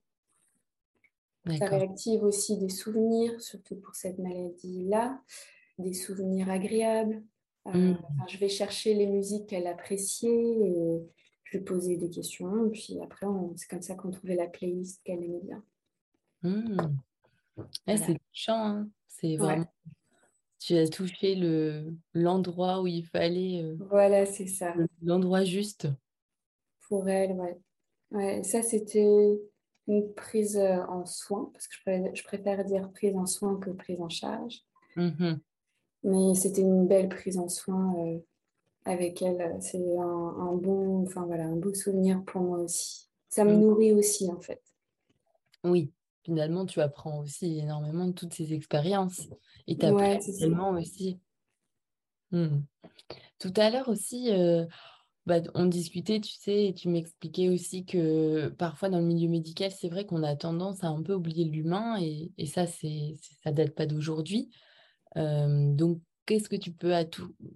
Ça 1.57 1.67
réactive 1.67 2.23
aussi 2.23 2.57
des 2.57 2.69
souvenirs, 2.69 3.41
surtout 3.41 3.77
pour 3.77 3.95
cette 3.95 4.19
maladie-là, 4.19 5.21
des 5.79 5.93
souvenirs 5.93 6.49
agréables. 6.51 7.23
Euh, 7.67 7.93
mm. 7.93 7.97
je 8.27 8.37
vais 8.37 8.49
chercher 8.49 8.93
les 8.93 9.07
musiques 9.07 9.47
qu'elle 9.47 9.67
appréciait 9.67 10.29
et 10.29 11.01
je 11.45 11.57
lui 11.57 11.63
posais 11.63 11.95
des 11.95 12.09
questions. 12.09 12.69
Puis 12.71 12.99
après, 13.01 13.25
c'est 13.55 13.69
comme 13.69 13.81
ça 13.81 13.95
qu'on 13.95 14.11
trouvait 14.11 14.35
la 14.35 14.47
playlist 14.47 15.01
qu'elle 15.05 15.23
aimait 15.23 15.41
bien. 15.43 15.63
Mm. 16.43 16.77
C'est 17.87 18.19
touchant, 18.31 18.65
hein. 18.65 18.89
c'est 19.07 19.37
vraiment 19.37 19.65
tu 20.61 20.77
as 20.77 20.87
touché 20.87 21.33
le 21.33 21.91
l'endroit 22.13 22.81
où 22.81 22.87
il 22.87 23.03
fallait. 23.03 23.63
Euh, 23.63 23.75
voilà, 23.89 24.25
c'est 24.25 24.45
ça. 24.45 24.75
L'endroit 25.01 25.43
juste. 25.43 25.87
Pour 26.87 27.09
elle, 27.09 27.31
ouais. 27.31 27.57
ouais 28.11 28.43
ça, 28.43 28.61
c'était 28.61 29.39
une 29.87 30.13
prise 30.13 30.57
euh, 30.57 30.77
en 30.87 31.05
soin, 31.05 31.49
parce 31.51 31.67
que 31.67 31.75
je 32.13 32.23
préfère, 32.23 32.63
dire 32.63 32.91
prise 32.91 33.15
en 33.15 33.25
soin 33.25 33.57
que 33.57 33.71
prise 33.71 33.99
en 33.99 34.09
charge. 34.09 34.61
Mmh 34.95 35.37
Mais 36.03 36.35
c'était 36.35 36.61
une 36.61 36.87
belle 36.87 37.09
prise 37.09 37.39
en 37.39 37.49
soin 37.49 37.95
euh, 37.97 38.19
avec 38.85 39.21
elle. 39.23 39.57
C'est 39.61 39.97
un, 39.97 40.53
bon, 40.53 41.01
enfin 41.01 41.25
voilà, 41.25 41.45
un 41.45 41.55
beau 41.55 41.73
souvenir 41.73 42.23
pour 42.25 42.41
moi 42.41 42.59
aussi. 42.59 43.09
Ça 43.29 43.45
me 43.45 43.55
mmh. 43.55 43.59
nourrit 43.61 43.93
aussi, 43.93 44.29
en 44.29 44.39
fait. 44.39 44.61
Oui, 45.63 45.91
finalement, 46.23 46.65
tu 46.65 46.81
apprends 46.81 47.19
aussi 47.19 47.59
énormément 47.59 48.07
de 48.07 48.13
toutes 48.13 48.33
ces 48.33 48.53
expériences. 48.53 49.27
Et 49.67 49.77
tu 49.77 49.85
apprends 49.85 50.19
tellement 50.19 50.71
aussi. 50.71 51.19
Hmm. 52.31 52.61
Tout 53.39 53.53
à 53.57 53.69
l'heure 53.69 53.89
aussi, 53.89 54.31
euh, 54.31 54.65
bah, 55.25 55.41
on 55.53 55.65
discutait, 55.65 56.19
tu 56.19 56.33
sais, 56.33 56.67
et 56.67 56.73
tu 56.73 56.89
m'expliquais 56.89 57.49
aussi 57.49 57.85
que 57.85 58.49
parfois 58.49 58.89
dans 58.89 58.99
le 58.99 59.05
milieu 59.05 59.29
médical, 59.29 59.71
c'est 59.71 59.89
vrai 59.89 60.05
qu'on 60.05 60.23
a 60.23 60.35
tendance 60.35 60.83
à 60.83 60.87
un 60.87 61.01
peu 61.03 61.13
oublier 61.13 61.45
l'humain 61.45 61.99
et, 61.99 62.31
et 62.37 62.45
ça, 62.45 62.65
c'est, 62.65 63.15
ça 63.43 63.51
date 63.51 63.75
pas 63.75 63.85
d'aujourd'hui. 63.85 64.51
Euh, 65.17 65.73
donc, 65.73 65.99
qu'est-ce 66.25 66.49
que 66.49 66.55
tu 66.55 66.71
peux 66.71 66.93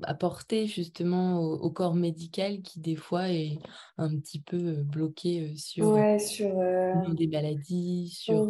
apporter 0.03 0.67
justement 0.67 1.39
au, 1.39 1.69
corps 1.69 1.95
médical 1.95 2.61
qui 2.61 2.79
des 2.79 2.95
fois 2.95 3.29
est 3.29 3.57
un 3.97 4.09
petit 4.17 4.39
peu 4.39 4.57
euh, 4.57 4.83
bloqué 4.83 5.41
euh, 5.41 5.55
sur, 5.55 5.87
ouais, 5.87 6.19
sur 6.19 6.53
des 7.13 7.27
maladies, 7.27 8.09
sur 8.09 8.47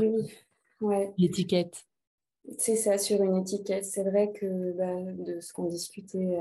l'étiquette? 1.18 1.86
C'est 2.60 2.76
ça, 2.76 2.98
sur 2.98 3.24
une 3.24 3.38
étiquette. 3.38 3.86
C'est 3.86 4.04
vrai 4.04 4.32
que 4.32 4.72
bah, 4.74 5.14
de 5.14 5.40
ce 5.40 5.52
qu'on 5.52 5.66
discutait 5.66 6.38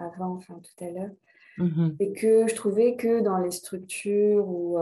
avant, 0.00 0.34
enfin 0.34 0.60
tout 0.60 0.84
à 0.84 0.90
l'heure, 0.90 1.10
mmh 1.58 1.90
et 2.00 2.12
que 2.12 2.48
je 2.48 2.54
trouvais 2.56 2.96
que 2.96 3.20
dans 3.22 3.38
les 3.38 3.52
structures 3.52 4.48
ou 4.48 4.76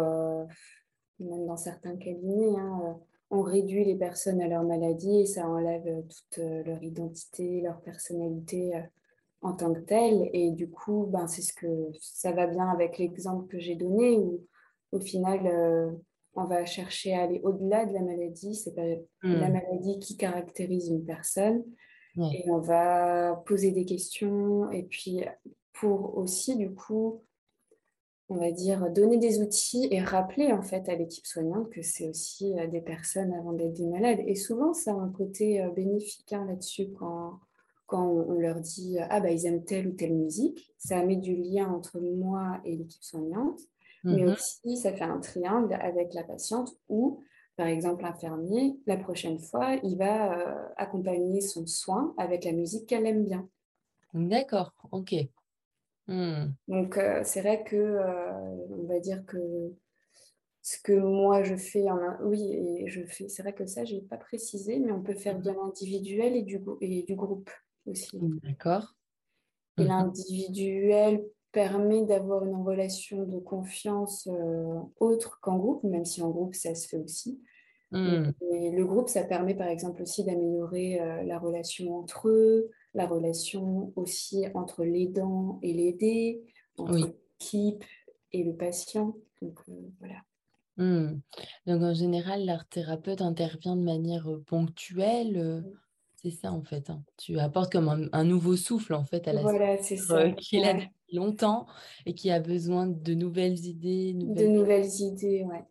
même 1.18 1.46
dans 1.46 1.56
certains 1.56 1.96
cabinets, 1.96 2.58
hein, 2.58 2.98
on 3.32 3.40
réduit 3.40 3.84
les 3.84 3.96
personnes 3.96 4.42
à 4.42 4.46
leur 4.46 4.62
maladie 4.62 5.20
et 5.20 5.26
ça 5.26 5.48
enlève 5.48 5.86
euh, 5.86 6.02
toute 6.02 6.38
euh, 6.38 6.62
leur 6.64 6.82
identité, 6.82 7.62
leur 7.62 7.80
personnalité 7.80 8.76
euh, 8.76 8.82
en 9.40 9.54
tant 9.54 9.72
que 9.72 9.80
telle. 9.80 10.28
Et 10.34 10.50
du 10.50 10.68
coup, 10.70 11.06
ben, 11.10 11.26
c'est 11.26 11.40
ce 11.40 11.54
que 11.54 11.66
ça 11.98 12.32
va 12.32 12.46
bien 12.46 12.68
avec 12.68 12.98
l'exemple 12.98 13.48
que 13.48 13.58
j'ai 13.58 13.74
donné 13.74 14.18
où 14.18 14.46
au 14.92 15.00
final, 15.00 15.98
on 16.34 16.44
va 16.44 16.66
chercher 16.66 17.14
à 17.14 17.22
aller 17.22 17.40
au-delà 17.42 17.86
de 17.86 17.94
la 17.94 18.02
maladie. 18.02 18.54
C'est 18.54 18.74
pas 18.74 18.84
la 18.84 19.48
hmm. 19.48 19.52
maladie 19.52 19.98
qui 20.00 20.18
caractérise 20.18 20.90
une 20.90 21.06
personne. 21.06 21.64
Et 22.18 22.44
on 22.50 22.58
va 22.58 23.42
poser 23.46 23.70
des 23.70 23.86
questions. 23.86 24.70
Et 24.70 24.82
puis, 24.82 25.22
pour 25.72 26.18
aussi, 26.18 26.56
du 26.56 26.74
coup, 26.74 27.22
on 28.32 28.38
va 28.38 28.50
dire, 28.50 28.90
donner 28.90 29.18
des 29.18 29.40
outils 29.42 29.88
et 29.90 30.00
rappeler 30.00 30.52
en 30.52 30.62
fait 30.62 30.88
à 30.88 30.94
l'équipe 30.94 31.26
soignante 31.26 31.68
que 31.70 31.82
c'est 31.82 32.08
aussi 32.08 32.58
euh, 32.58 32.66
des 32.66 32.80
personnes 32.80 33.32
avant 33.34 33.52
d'être 33.52 33.74
des 33.74 33.86
malades. 33.86 34.20
Et 34.26 34.34
souvent, 34.34 34.72
ça 34.72 34.92
a 34.92 34.94
un 34.94 35.10
côté 35.10 35.62
euh, 35.62 35.70
bénéfique 35.70 36.32
hein, 36.32 36.46
là-dessus 36.46 36.90
quand, 36.98 37.40
quand 37.86 38.06
on 38.06 38.32
leur 38.32 38.60
dit 38.60 38.96
ah 39.10 39.20
bah 39.20 39.30
ils 39.30 39.44
aiment 39.46 39.64
telle 39.64 39.88
ou 39.88 39.92
telle 39.92 40.14
musique. 40.14 40.72
Ça 40.78 41.04
met 41.04 41.16
du 41.16 41.36
lien 41.36 41.68
entre 41.68 42.00
moi 42.00 42.60
et 42.64 42.76
l'équipe 42.76 43.02
soignante, 43.02 43.60
mais 44.02 44.22
mhm. 44.22 44.32
aussi 44.32 44.76
ça 44.78 44.92
fait 44.92 45.04
un 45.04 45.20
triangle 45.20 45.74
avec 45.74 46.14
la 46.14 46.24
patiente 46.24 46.74
où 46.88 47.20
par 47.56 47.66
exemple, 47.66 48.02
l'infirmier, 48.02 48.78
la 48.86 48.96
prochaine 48.96 49.38
fois, 49.38 49.76
il 49.82 49.98
va 49.98 50.38
euh, 50.38 50.68
accompagner 50.78 51.42
son 51.42 51.66
soin 51.66 52.14
avec 52.16 52.44
la 52.44 52.52
musique 52.52 52.86
qu'elle 52.86 53.06
aime 53.06 53.24
bien. 53.24 53.46
D'accord, 54.14 54.72
ok. 54.90 55.14
Hmm. 56.08 56.52
Donc, 56.68 56.96
euh, 56.96 57.22
c'est 57.24 57.40
vrai 57.40 57.62
que, 57.64 57.76
euh, 57.76 58.32
on 58.70 58.86
va 58.86 58.98
dire 58.98 59.24
que 59.26 59.38
ce 60.60 60.78
que 60.82 60.92
moi 60.92 61.42
je 61.42 61.56
fais, 61.56 61.90
en, 61.90 61.98
oui, 62.22 62.52
et 62.52 62.88
je 62.88 63.04
fais, 63.04 63.28
c'est 63.28 63.42
vrai 63.42 63.52
que 63.52 63.66
ça, 63.66 63.84
je 63.84 63.94
n'ai 63.94 64.02
pas 64.02 64.16
précisé, 64.16 64.78
mais 64.78 64.92
on 64.92 65.02
peut 65.02 65.14
faire 65.14 65.40
de 65.40 65.50
l'individuel 65.50 66.36
et 66.36 66.42
du, 66.42 66.60
et 66.80 67.02
du 67.02 67.14
groupe 67.14 67.50
aussi. 67.86 68.10
D'accord. 68.42 68.94
Et 69.78 69.84
l'individuel 69.84 71.24
permet 71.50 72.04
d'avoir 72.04 72.44
une 72.44 72.62
relation 72.62 73.24
de 73.24 73.38
confiance 73.38 74.28
euh, 74.30 74.80
autre 75.00 75.38
qu'en 75.40 75.58
groupe, 75.58 75.82
même 75.84 76.04
si 76.04 76.22
en 76.22 76.30
groupe, 76.30 76.54
ça 76.54 76.74
se 76.74 76.88
fait 76.88 76.98
aussi. 76.98 77.40
Hmm. 77.90 78.30
Et 78.52 78.70
le 78.70 78.86
groupe, 78.86 79.08
ça 79.08 79.22
permet 79.24 79.54
par 79.54 79.68
exemple 79.68 80.02
aussi 80.02 80.24
d'améliorer 80.24 80.98
la 81.26 81.38
relation 81.38 81.94
entre 81.98 82.28
eux, 82.28 82.70
la 82.94 83.06
relation 83.06 83.92
aussi 83.96 84.44
entre 84.54 84.84
l'aidant 84.84 85.58
et 85.62 85.72
l'aidé, 85.72 86.42
entre 86.78 86.94
l'équipe 86.94 87.84
et 88.32 88.44
le 88.44 88.54
patient. 88.54 89.16
Donc, 89.40 89.58
euh, 89.68 89.72
voilà. 89.98 90.16
Hmm. 90.76 91.20
Donc 91.66 91.82
en 91.82 91.94
général, 91.94 92.44
l'art 92.44 92.66
thérapeute 92.68 93.20
intervient 93.20 93.76
de 93.76 93.82
manière 93.82 94.30
euh, 94.30 94.42
ponctuelle. 94.46 95.36
Euh, 95.36 95.60
c'est 96.16 96.30
ça 96.30 96.52
en 96.52 96.62
fait. 96.62 96.88
Hein. 96.88 97.02
Tu 97.18 97.38
apportes 97.38 97.72
comme 97.72 98.08
un, 98.12 98.24
nouveau 98.24 98.56
souffle 98.56 98.94
en 98.94 99.04
fait 99.04 99.26
à 99.26 99.32
la 99.32 99.42
voilà, 99.42 99.76
c'est 99.82 99.96
ça. 99.96 100.30
qui 100.30 100.56
est 100.56 100.60
là 100.60 100.74
depuis 100.74 101.16
longtemps 101.16 101.66
et 102.06 102.14
qui 102.14 102.30
a 102.30 102.38
besoin 102.38 102.86
de 102.86 103.14
nouvelles 103.14 103.58
idées. 103.66 104.14
De 104.14 104.46
nouvelles 104.46 104.88
idées, 105.00 105.42
ouais. 105.42 105.64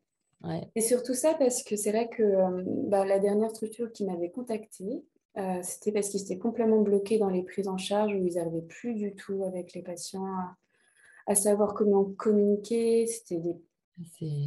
ouais. 0.44 0.70
Et 0.76 0.82
surtout 0.82 1.14
ça 1.14 1.36
parce 1.36 1.64
que 1.64 1.78
c'est 1.78 1.92
vrai 1.92 2.10
que 2.10 2.90
bah, 2.90 3.06
la 3.06 3.20
dernière 3.20 3.52
structure 3.52 3.94
qui 3.94 4.04
m'avait 4.04 4.30
contactée, 4.30 5.06
euh, 5.38 5.60
c'était 5.64 5.92
parce 5.92 6.10
qu'ils 6.10 6.22
étaient 6.22 6.38
complètement 6.38 6.82
bloqués 6.82 7.18
dans 7.18 7.30
les 7.30 7.44
prises 7.44 7.68
en 7.68 7.78
charge 7.78 8.14
où 8.14 8.26
ils 8.28 8.36
n'arrivaient 8.36 8.62
plus 8.62 8.94
du 8.94 9.16
tout 9.16 9.44
avec 9.46 9.74
les 9.74 9.82
patients 9.82 10.28
à, 11.28 11.36
savoir 11.36 11.74
comment 11.74 12.04
communiquer. 12.04 13.08
C'était 13.08 13.40
des, 13.40 13.56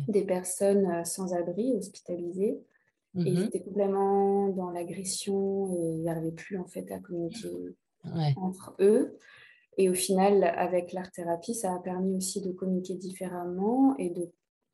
des, 0.09 0.25
personnes 0.25 0.87
euh, 0.87 1.05
sans 1.05 1.33
abri, 1.33 1.75
hospitalisées. 1.75 2.61
Et 3.17 3.31
ils 3.31 3.39
mhm. 3.39 3.45
étaient 3.45 3.63
complètement 3.63 4.49
dans 4.49 4.71
l'agression 4.71 5.73
et 5.73 5.95
ils 5.95 6.03
n'arrivaient 6.03 6.33
plus 6.33 6.59
en 6.59 6.67
fait 6.67 6.91
à 6.91 6.99
communiquer 6.99 7.49
entre 8.37 8.75
eux. 8.81 9.19
Et 9.79 9.89
au 9.89 9.95
final, 9.95 10.45
avec 10.45 10.93
l'art-thérapie, 10.93 11.55
ça 11.55 11.75
a 11.75 11.79
permis 11.79 12.17
aussi 12.17 12.41
de 12.41 12.51
communiquer 12.51 12.95
différemment 12.95 13.97
et 13.99 14.11
de 14.11 14.31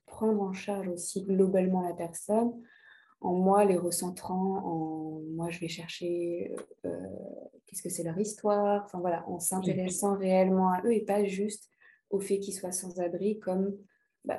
prendre 0.07 0.41
en 0.43 0.53
charge 0.53 0.89
aussi 0.89 1.23
globalement 1.23 1.83
la 1.83 1.95
personne 1.95 2.53
en 3.21 3.35
moi, 3.35 3.65
les 3.65 3.77
recentrant 3.77 4.59
en 4.65 5.21
moi, 5.35 5.51
je 5.51 5.61
vais 5.61 5.69
chercher 5.69 6.55
qu'est-ce 6.83 7.83
que 7.83 7.89
c'est 7.89 8.03
leur 8.03 8.19
histoire, 8.19 8.85
enfin 8.85 9.01
voilà, 9.01 9.29
en 9.29 9.39
s'intéressant 9.39 10.17
réellement 10.17 10.73
à 10.73 10.83
eux 10.85 10.93
et 10.93 11.05
pas 11.05 11.25
juste 11.25 11.71
au 12.11 12.21
fait 12.21 12.39
qu'ils 12.39 12.55
soient 12.55 12.73
sans 12.73 12.99
abri 12.99 13.39
comme 13.39 13.77
bah, 14.25 14.39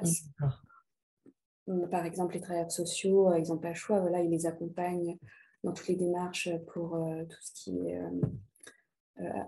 par 1.90 2.06
exemple 2.06 2.34
les 2.34 2.42
travailleurs 2.42 2.72
sociaux, 2.72 3.34
ils 3.36 3.48
n'ont 3.50 3.58
pas 3.58 3.70
le 3.70 3.76
choix, 3.76 4.00
voilà, 4.02 4.22
ils 4.22 4.30
les 4.30 4.46
accompagnent 4.46 5.18
dans 5.64 5.74
toutes 5.74 5.88
les 5.88 5.96
démarches 5.96 6.50
pour 6.74 6.92
tout 7.30 7.42
ce 7.42 7.52
qui 7.54 7.78
est 7.88 8.00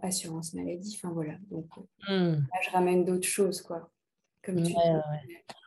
assurance 0.02 0.54
maladie, 0.54 1.00
enfin 1.02 1.14
voilà. 1.14 1.34
Donc 1.50 1.68
mmh. 2.08 2.34
là, 2.34 2.60
je 2.64 2.70
ramène 2.72 3.06
d'autres 3.06 3.28
choses, 3.28 3.62
quoi. 3.62 3.92
Comme 4.44 4.62
tu 4.64 4.74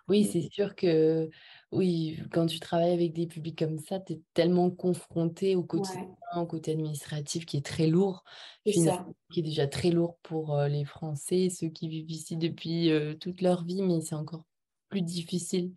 Oui, 0.09 0.23
mmh. 0.23 0.29
c'est 0.33 0.49
sûr 0.51 0.75
que 0.75 1.29
oui, 1.77 2.19
quand 2.33 2.47
tu 2.47 2.61
travailles 2.61 2.93
avec 2.93 3.13
des 3.13 3.27
publics 3.27 3.59
comme 3.59 3.79
ça, 3.79 4.01
tu 4.01 4.15
es 4.15 4.23
tellement 4.35 4.71
confronté 4.71 5.57
au 5.57 5.65
quotidien, 5.65 6.07
au 6.37 6.47
côté 6.47 6.73
administratif 6.73 7.47
qui 7.47 7.57
est 7.59 7.65
très 7.67 7.87
lourd, 7.89 8.25
qui 9.31 9.41
est 9.41 9.43
déjà 9.43 9.67
très 9.69 9.91
lourd 9.91 10.19
pour 10.23 10.57
les 10.63 10.85
Français, 10.85 11.51
ceux 11.51 11.69
qui 11.69 11.89
vivent 11.89 12.11
ici 12.11 12.37
depuis 12.37 12.91
toute 13.21 13.41
leur 13.43 13.65
vie, 13.65 13.83
mais 13.83 14.01
c'est 14.01 14.15
encore 14.15 14.45
plus 14.89 15.03
difficile 15.03 15.75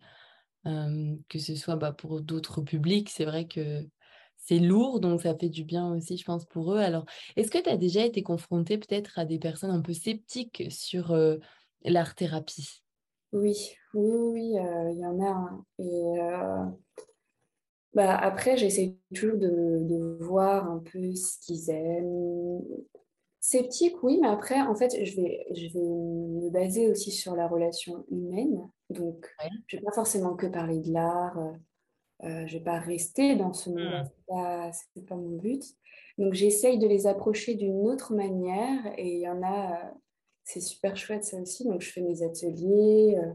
que 1.28 1.38
ce 1.38 1.54
soit 1.56 1.76
bah, 1.76 1.92
pour 1.92 2.20
d'autres 2.20 2.62
publics. 2.62 3.08
C'est 3.10 3.24
vrai 3.24 3.46
que 3.46 3.88
c'est 4.36 4.58
lourd, 4.58 5.00
donc 5.00 5.22
ça 5.22 5.36
fait 5.36 5.48
du 5.50 5.64
bien 5.64 5.92
aussi, 5.92 6.16
je 6.16 6.24
pense, 6.24 6.46
pour 6.46 6.74
eux. 6.74 6.78
Alors, 6.78 7.04
est-ce 7.36 7.50
que 7.50 7.58
tu 7.62 7.68
as 7.68 7.76
déjà 7.76 8.04
été 8.04 8.22
confronté 8.22 8.78
peut-être 8.78 9.18
à 9.18 9.24
des 9.24 9.38
personnes 9.38 9.70
un 9.70 9.82
peu 9.82 9.92
sceptiques 9.94 10.64
sur 10.70 11.14
l'art-thérapie? 11.84 12.82
Oui, 13.32 13.76
oui, 13.94 14.10
oui, 14.12 14.54
il 14.92 14.98
y 14.98 15.06
en 15.06 15.20
a. 15.22 15.64
Et 15.78 16.70
bah, 17.92 18.16
après, 18.16 18.56
j'essaie 18.56 18.96
toujours 19.14 19.36
de, 19.36 20.16
voir 20.20 20.70
un 20.70 20.78
peu 20.78 21.14
ce 21.14 21.38
qu'ils 21.40 21.70
aiment. 21.70 22.62
Sceptique, 23.40 24.02
oui, 24.02 24.18
mais 24.20 24.28
après, 24.28 24.60
en 24.60 24.74
fait, 24.74 25.04
je 25.04 25.16
vais, 25.16 25.46
je 25.54 25.72
vais 25.72 25.80
me 25.80 26.50
baser 26.50 26.90
aussi 26.90 27.10
sur 27.10 27.34
la 27.34 27.48
relation 27.48 28.04
humaine. 28.10 28.68
Donc, 28.90 29.26
je 29.66 29.76
ne 29.76 29.80
vais 29.80 29.86
pas 29.86 29.92
forcément 29.92 30.34
que 30.34 30.46
parler 30.46 30.78
de 30.80 30.92
l'art. 30.92 31.36
je 32.22 32.28
ne 32.28 32.46
vais 32.46 32.60
pas 32.60 32.78
rester 32.78 33.34
dans 33.34 33.52
ce 33.52 33.70
monde-là, 33.70 34.04
mmh. 34.68 34.72
ce 34.72 35.00
n'est 35.00 35.06
pas, 35.06 35.16
mon 35.16 35.36
but. 35.36 35.64
Donc, 36.18 36.34
j'essaye 36.34 36.78
de 36.78 36.86
les 36.86 37.06
approcher 37.06 37.54
d'une 37.54 37.88
autre 37.88 38.14
manière. 38.14 38.92
Et 38.98 39.14
il 39.14 39.20
y 39.20 39.28
en 39.28 39.42
a, 39.42 39.90
c'est 40.44 40.60
super 40.60 40.96
chouette 40.96 41.24
ça 41.24 41.38
aussi. 41.40 41.64
Donc, 41.64 41.80
je 41.80 41.90
fais 41.90 42.00
mes 42.00 42.22
ateliers. 42.22 43.18
Euh, 43.18 43.32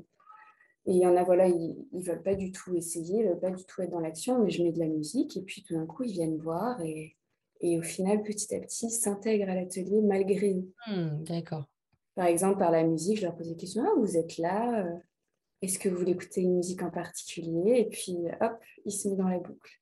et 0.87 0.91
il 0.91 0.97
y 0.97 1.07
en 1.07 1.15
a, 1.15 1.23
voilà, 1.23 1.47
ils 1.47 1.75
ne 1.93 2.01
veulent 2.01 2.21
pas 2.21 2.35
du 2.35 2.51
tout 2.51 2.75
essayer, 2.75 3.21
ils 3.21 3.25
ne 3.25 3.29
veulent 3.29 3.39
pas 3.39 3.51
du 3.51 3.65
tout 3.65 3.81
être 3.81 3.89
dans 3.89 3.99
l'action, 3.99 4.43
mais 4.43 4.51
je 4.51 4.61
mets 4.61 4.71
de 4.71 4.79
la 4.79 4.87
musique. 4.87 5.35
Et 5.35 5.41
puis, 5.41 5.63
tout 5.63 5.73
d'un 5.73 5.85
coup, 5.85 6.03
ils 6.03 6.11
viennent 6.11 6.37
voir. 6.37 6.79
Et, 6.81 7.15
et 7.61 7.79
au 7.79 7.81
final, 7.81 8.21
petit 8.21 8.53
à 8.53 8.59
petit, 8.59 8.91
s'intègrent 8.91 9.49
à 9.49 9.55
l'atelier 9.55 10.01
malgré 10.01 10.53
nous. 10.53 10.71
Hmm, 10.87 11.23
d'accord. 11.23 11.65
Par 12.13 12.27
exemple, 12.27 12.59
par 12.59 12.71
la 12.71 12.83
musique, 12.83 13.17
je 13.17 13.23
leur 13.23 13.35
pose 13.35 13.49
des 13.49 13.55
questions. 13.55 13.83
Ah, 13.85 13.93
vous 13.97 14.15
êtes 14.15 14.37
là 14.37 14.85
euh, 14.85 14.97
Est-ce 15.61 15.79
que 15.79 15.89
vous 15.89 15.97
voulez 15.97 16.11
écouter 16.11 16.41
une 16.41 16.57
musique 16.57 16.83
en 16.83 16.91
particulier? 16.91 17.79
Et 17.79 17.89
puis, 17.89 18.17
hop, 18.39 18.59
ils 18.85 18.91
se 18.91 19.07
mettent 19.07 19.17
dans 19.17 19.27
la 19.27 19.39
boucle. 19.39 19.81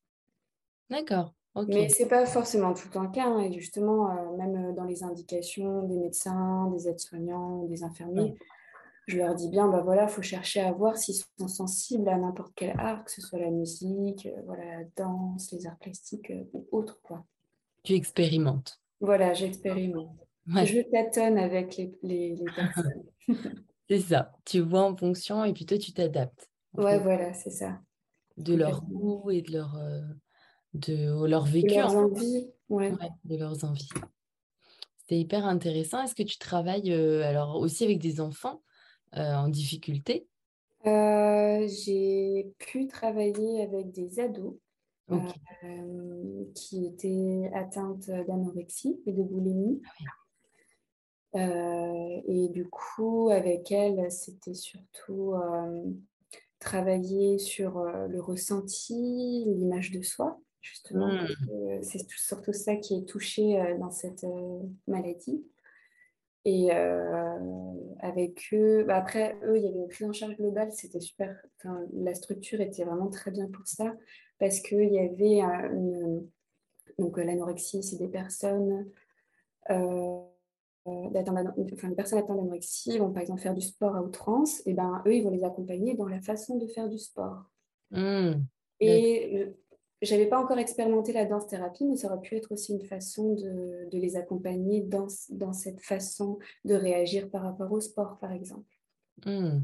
D'accord. 0.90 1.34
Mais 1.56 1.88
ce 1.90 2.02
n'est 2.02 2.10
pas 2.10 2.26
forcément 2.26 2.74
tout 2.74 2.88
le 2.88 2.94
temps 2.94 3.04
le 3.04 3.12
cas. 3.12 3.28
Hein, 3.28 3.40
et 3.40 3.54
justement, 3.54 4.10
euh, 4.10 4.38
même 4.38 4.56
euh, 4.56 4.74
dans 4.74 4.86
les 4.86 5.04
indications 5.04 5.84
des 5.84 5.98
médecins, 5.98 6.70
des 6.72 6.88
aides-soignants, 6.88 7.66
des 7.66 7.84
infirmiers, 7.84 8.36
je 9.08 9.18
leur 9.18 9.36
dis 9.36 9.50
bien, 9.50 9.68
bah 9.68 9.82
voilà, 9.82 10.04
il 10.04 10.10
faut 10.10 10.22
chercher 10.22 10.62
à 10.62 10.72
voir 10.72 10.98
s'ils 10.98 11.16
sont 11.16 11.48
sensibles 11.48 12.10
à 12.10 12.18
n'importe 12.18 12.54
quel 12.56 12.80
art, 12.80 13.04
que 13.04 13.12
ce 13.12 13.22
soit 13.22 13.38
la 13.38 13.52
musique, 13.52 14.26
euh, 14.26 14.42
voilà, 14.46 14.64
la 14.80 14.84
danse, 14.96 15.52
les 15.52 15.68
arts 15.68 15.78
plastiques 15.78 16.34
ou 16.54 16.66
autre. 16.72 17.00
Quoi. 17.04 17.24
Tu 17.84 17.94
expérimentes. 17.94 18.80
Voilà, 19.00 19.34
j'expérimente. 19.34 20.18
Je 20.48 20.82
tâtonne 20.90 21.38
avec 21.38 21.78
les, 21.78 21.94
les, 22.02 22.46
personnes. 22.56 23.04
c'est 23.90 24.00
ça. 24.00 24.32
Tu 24.44 24.60
vois 24.60 24.84
en 24.84 24.96
fonction 24.96 25.44
et 25.44 25.54
puis 25.54 25.66
toi, 25.66 25.78
tu 25.78 25.94
t'adaptes. 25.94 26.50
Ouais, 26.74 26.98
voilà, 27.00 27.34
c'est 27.34 27.52
ça. 27.52 27.80
De 28.38 28.56
leur 28.56 28.84
goût 28.84 29.30
et 29.30 29.42
de 29.42 29.52
leur 29.52 29.78
de 30.74 31.26
leur 31.26 31.46
vécu. 31.46 31.68
De 31.68 31.76
leurs 31.76 31.96
envies, 31.96 32.48
ouais. 32.70 32.94
De 33.26 33.38
leurs 33.38 33.64
envies. 33.64 33.90
C'était 34.98 35.20
hyper 35.20 35.46
intéressant. 35.46 36.02
Est-ce 36.02 36.16
que 36.16 36.24
tu 36.24 36.38
travailles 36.38 36.94
euh, 36.94 37.24
alors 37.24 37.58
aussi 37.58 37.84
avec 37.84 38.00
des 38.00 38.22
enfants 38.22 38.62
euh, 39.18 39.34
en 39.36 39.50
difficulté? 39.50 40.28
Euh, 40.86 41.68
J'ai 41.68 42.54
pu 42.58 42.88
travailler 42.88 43.64
avec 43.64 43.92
des 43.92 44.20
ados 44.20 44.56
qui 46.56 46.86
étaient 46.88 47.52
atteintes 47.54 48.10
d'anorexie 48.10 49.00
et 49.06 49.12
de 49.12 49.22
boulimie. 49.22 49.82
Ah 51.36 51.40
et 52.28 52.48
du 52.50 52.70
coup, 52.70 53.30
avec 53.30 53.72
elles, 53.72 54.12
c'était 54.12 54.54
surtout 54.54 55.34
travailler 56.60 57.40
sur 57.40 57.84
le 57.84 58.22
ressenti, 58.22 59.44
l'image 59.46 59.92
de 59.92 60.02
soi 60.02 60.40
justement. 60.64 61.08
Hmm. 61.08 61.84
C'est 61.84 62.10
surtout 62.10 62.54
ça 62.54 62.78
qui 62.78 62.98
est 62.98 63.06
touché 63.08 63.60
euh, 63.60 63.78
dans 63.78 63.92
cette 63.92 64.24
euh, 64.24 64.60
maladie. 64.88 65.46
Et 66.46 66.74
euh, 66.74 67.40
avec 68.00 68.50
eux, 68.52 68.84
bah, 68.84 68.98
après, 68.98 69.38
eux, 69.44 69.58
il 69.58 69.64
y 69.64 69.68
avait 69.68 69.78
une 69.78 69.88
prise 69.88 70.08
en 70.08 70.14
charge 70.14 70.36
globale, 70.36 70.72
c'était 70.74 71.00
super. 71.00 71.38
Enfin, 71.60 71.86
la 71.94 72.14
structure 72.14 72.60
était 72.60 72.84
vraiment 72.84 73.10
très 73.10 73.32
bien 73.32 73.48
pour 73.48 73.66
ça, 73.66 73.94
parce 74.40 74.60
qu'il 74.60 74.92
y 74.92 75.00
avait 75.00 75.40
une. 75.40 76.28
Donc, 77.00 77.18
l'anorexie, 77.18 77.82
c'est 77.82 77.98
des 77.98 78.10
personnes. 78.10 78.90
Euh, 79.70 80.20
enfin, 80.86 81.88
les 81.88 81.96
personnes 81.96 82.20
atteintes 82.20 82.38
d'anorexie 82.38 82.98
vont 82.98 83.14
par 83.14 83.22
exemple 83.22 83.40
faire 83.40 83.54
du 83.54 83.62
sport 83.62 83.96
à 83.96 84.04
outrance, 84.04 84.62
et 84.66 84.74
ben 84.74 85.02
eux, 85.06 85.16
ils 85.16 85.24
vont 85.24 85.32
les 85.32 85.46
accompagner 85.46 85.96
dans 85.96 86.08
la 86.08 86.20
façon 86.20 86.58
de 86.58 86.68
faire 86.68 86.90
du 86.90 86.98
sport. 86.98 87.46
Hmm. 87.92 88.44
Et 88.82 89.48
j'avais 90.04 90.28
pas 90.28 90.40
encore 90.40 90.60
expérimenté 90.60 91.14
la 91.14 91.26
danse 91.26 91.48
thérapie, 91.48 91.86
mais 91.86 91.96
ça 91.96 92.08
aurait 92.08 92.22
pu 92.22 92.36
être 92.36 92.52
aussi 92.52 92.74
une 92.74 92.86
façon 92.86 93.34
de, 93.34 93.90
de 93.90 93.98
les 93.98 94.16
accompagner 94.16 94.82
dans, 94.82 95.08
dans, 95.30 95.54
cette 95.54 95.82
façon 95.82 96.40
de 96.66 96.76
réagir 96.76 97.30
par 97.30 97.44
rapport 97.44 97.72
au 97.72 97.80
sport, 97.80 98.18
par 98.20 98.32
exemple. 98.32 98.70
Mmh. 99.26 99.62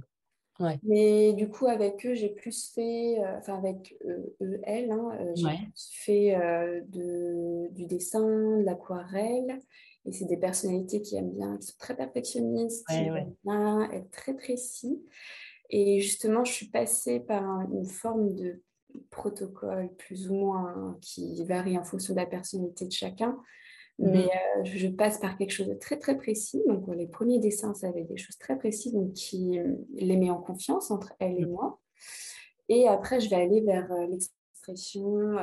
Ouais. 0.60 0.78
Mais 0.84 1.34
du 1.34 1.47
coup, 1.49 1.67
avec 1.67 2.06
eux, 2.06 2.15
j'ai 2.15 2.30
plus 2.30 2.71
fait, 2.73 3.19
euh, 3.19 3.38
enfin 3.38 3.58
avec 3.58 3.97
eux, 4.06 4.36
eux 4.41 4.60
elles, 4.63 4.91
hein, 4.91 5.17
euh, 5.21 5.32
j'ai 5.34 5.58
fait 6.04 6.36
euh, 6.36 6.82
de, 6.88 7.69
du 7.71 7.86
dessin, 7.86 8.58
de 8.58 8.63
l'aquarelle. 8.63 9.60
Et 10.06 10.12
c'est 10.12 10.25
des 10.25 10.38
personnalités 10.38 11.02
qui 11.02 11.15
aiment 11.15 11.32
bien, 11.32 11.58
qui 11.58 11.67
sont 11.67 11.78
très 11.78 11.95
perfectionnistes, 11.95 12.86
qui 12.88 12.95
aiment 12.95 13.34
bien 13.45 13.89
être 13.91 14.10
très 14.12 14.34
précis. 14.34 15.02
Et 15.69 16.02
justement, 16.02 16.43
je 16.43 16.52
suis 16.52 16.69
passée 16.69 17.19
par 17.19 17.62
une 17.71 17.86
forme 17.86 18.34
de 18.36 18.62
protocole 19.10 19.89
plus 19.97 20.30
ou 20.30 20.36
moins 20.36 20.97
qui 21.02 21.43
varie 21.43 21.78
en 21.78 21.84
fonction 21.84 22.13
de 22.13 22.19
la 22.19 22.25
personnalité 22.25 22.86
de 22.86 22.91
chacun. 22.91 23.38
Mhm. 23.99 24.12
Mais 24.12 24.25
euh, 24.25 24.63
je 24.63 24.88
passe 24.88 25.19
par 25.19 25.38
quelque 25.38 25.52
chose 25.52 25.67
de 25.67 25.73
très 25.73 25.97
très 25.97 26.17
précis. 26.17 26.63
Donc 26.67 26.86
les 26.95 27.08
premiers 27.08 27.39
dessins, 27.39 27.73
ça 27.73 27.88
avait 27.89 28.06
des 28.06 28.17
choses 28.17 28.38
très 28.38 28.58
précises 28.58 28.93
donc, 28.93 29.13
qui 29.13 29.60
euh, 29.60 29.75
les 29.95 30.17
met 30.17 30.30
en 30.30 30.41
confiance 30.41 30.89
entre 30.89 31.13
elle 31.19 31.38
et 31.38 31.45
mhm. 31.45 31.52
moi. 31.52 31.80
Et 32.69 32.88
après, 32.88 33.19
je 33.19 33.30
vais 33.30 33.36
aller 33.36 33.62
vers 33.62 33.91
euh, 33.91 34.08
l'expression, 34.08 35.36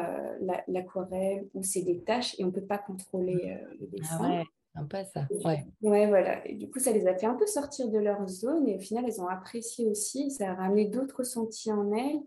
l'aquarelle, 0.68 1.48
où 1.54 1.62
c'est 1.62 1.82
des 1.82 2.00
tâches 2.00 2.38
et 2.38 2.44
on 2.44 2.48
ne 2.48 2.52
peut 2.52 2.64
pas 2.64 2.78
contrôler 2.78 3.58
le 3.80 3.88
ah 3.92 3.96
dessin. 3.96 4.18
Ah 4.20 4.28
ouais. 4.28 4.44
Pas 4.88 5.04
ça. 5.04 5.26
Ouais. 5.44 5.64
ouais, 5.80 6.06
voilà. 6.06 6.46
Et 6.46 6.54
du 6.54 6.70
coup, 6.70 6.78
ça 6.78 6.92
les 6.92 7.08
a 7.08 7.14
fait 7.16 7.26
un 7.26 7.34
peu 7.34 7.46
sortir 7.46 7.88
de 7.88 7.98
leur 7.98 8.28
zone 8.28 8.68
et 8.68 8.76
au 8.76 8.78
final, 8.78 9.04
elles 9.06 9.20
ont 9.22 9.26
apprécié 9.26 9.86
aussi. 9.88 10.30
Ça 10.30 10.50
a 10.50 10.54
ramené 10.54 10.84
d'autres 10.84 11.16
ressentis 11.16 11.72
en 11.72 11.92
elles 11.92 12.20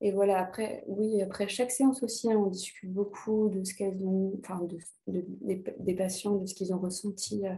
et 0.00 0.12
voilà, 0.12 0.38
après, 0.38 0.84
oui, 0.86 1.22
après 1.22 1.48
chaque 1.48 1.70
séance 1.70 2.02
aussi, 2.02 2.30
hein, 2.30 2.36
on 2.36 2.48
discute 2.48 2.92
beaucoup 2.92 3.48
de 3.48 3.62
ce 3.64 3.74
qu'elles 3.74 4.02
ont, 4.02 4.38
enfin, 4.40 4.60
de, 5.06 5.24
des, 5.80 5.94
patients, 5.94 6.36
de 6.36 6.46
ce 6.46 6.54
qu'ils 6.54 6.74
ont 6.74 6.78
ressenti. 6.78 7.46
Euh. 7.46 7.54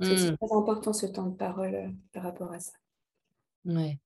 C'est 0.00 0.32
hmm. 0.32 0.36
très 0.36 0.56
important 0.56 0.92
ce 0.92 1.06
temps 1.06 1.26
de 1.26 1.36
parole 1.36 1.74
euh, 1.74 1.88
par 2.12 2.22
rapport 2.22 2.52
à 2.52 2.60
ça. 2.60 2.72
Ouais. 3.64 3.98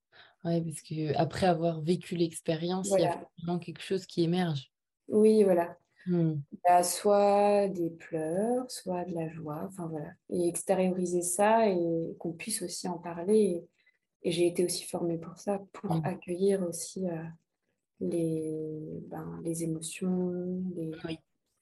ouais, 0.44 0.60
parce 0.62 0.80
qu'après 0.82 1.46
avoir 1.46 1.80
vécu 1.80 2.16
l'expérience, 2.16 2.90
il 2.90 3.02
y 3.02 3.06
a 3.06 3.24
vraiment 3.38 3.58
quelque 3.58 3.82
chose 3.82 4.04
qui 4.06 4.22
émerge. 4.24 4.72
Oui, 5.08 5.44
voilà. 5.44 5.76
Il 6.08 6.40
y 6.64 6.68
a 6.68 6.84
soit 6.84 7.68
des 7.68 7.90
pleurs, 7.90 8.70
soit 8.70 9.04
de 9.04 9.14
la 9.14 9.28
joie, 9.28 9.62
enfin 9.66 9.86
voilà. 9.86 10.10
Et 10.30 10.46
extérioriser 10.48 11.22
ça 11.22 11.68
et 11.68 12.16
qu'on 12.18 12.32
puisse 12.32 12.62
aussi 12.62 12.86
en 12.88 12.98
parler. 12.98 13.64
Et, 14.22 14.30
j'ai 14.32 14.48
été 14.48 14.64
aussi 14.64 14.84
formée 14.84 15.18
pour 15.18 15.36
ça, 15.36 15.62
pour 15.72 15.94
hmm. 15.94 16.04
accueillir 16.04 16.62
aussi. 16.62 17.08
Euh, 17.08 17.22
les, 18.00 19.02
ben, 19.08 19.40
les 19.44 19.64
émotions, 19.64 20.62
les, 20.74 20.90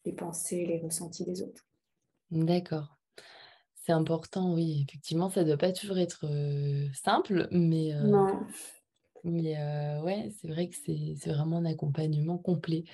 les 0.04 0.12
pensées, 0.12 0.66
les 0.66 0.80
ressentis 0.80 1.24
des 1.24 1.42
autres. 1.42 1.66
D'accord. 2.30 2.96
C'est 3.74 3.92
important, 3.92 4.54
oui. 4.54 4.86
Effectivement, 4.88 5.28
ça 5.28 5.42
ne 5.42 5.48
doit 5.48 5.58
pas 5.58 5.72
toujours 5.72 5.98
être 5.98 6.24
euh, 6.24 6.88
simple, 6.94 7.48
mais... 7.50 7.94
Euh, 7.94 8.02
non. 8.02 8.40
Mais 9.26 9.56
ouais, 10.02 10.30
c'est 10.38 10.48
vrai 10.48 10.68
que 10.68 10.76
c'est 10.76 11.30
vraiment 11.30 11.56
un 11.56 11.64
accompagnement 11.64 12.36
complet. 12.36 12.84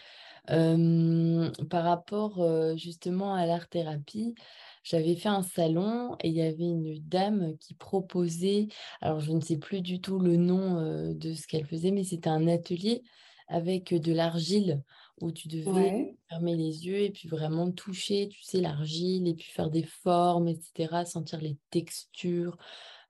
par 0.46 1.82
rapport 1.82 2.76
justement 2.76 3.34
à 3.34 3.46
l'art-thérapie, 3.46 4.36
j'avais 4.84 5.16
fait 5.16 5.28
un 5.28 5.42
salon 5.42 6.14
et 6.22 6.28
il 6.28 6.34
y 6.34 6.42
avait 6.42 6.62
une 6.62 7.00
dame 7.00 7.56
qui 7.58 7.74
proposait, 7.74 8.68
alors 9.00 9.18
je 9.18 9.32
ne 9.32 9.40
sais 9.40 9.58
plus 9.58 9.80
du 9.80 10.00
tout 10.00 10.20
le 10.20 10.36
nom 10.36 11.12
de 11.12 11.32
ce 11.34 11.48
qu'elle 11.48 11.66
faisait, 11.66 11.90
mais 11.90 12.04
c'était 12.04 12.30
un 12.30 12.46
atelier 12.46 13.02
avec 13.50 13.92
de 13.92 14.12
l'argile 14.12 14.82
où 15.20 15.32
tu 15.32 15.48
devais 15.48 16.16
fermer 16.30 16.56
les 16.56 16.86
yeux 16.86 17.00
et 17.00 17.10
puis 17.10 17.28
vraiment 17.28 17.70
toucher, 17.70 18.28
tu 18.30 18.42
sais, 18.42 18.60
l'argile 18.60 19.28
et 19.28 19.34
puis 19.34 19.50
faire 19.50 19.68
des 19.68 19.82
formes, 19.82 20.48
etc., 20.48 21.04
sentir 21.04 21.40
les 21.40 21.58
textures 21.70 22.56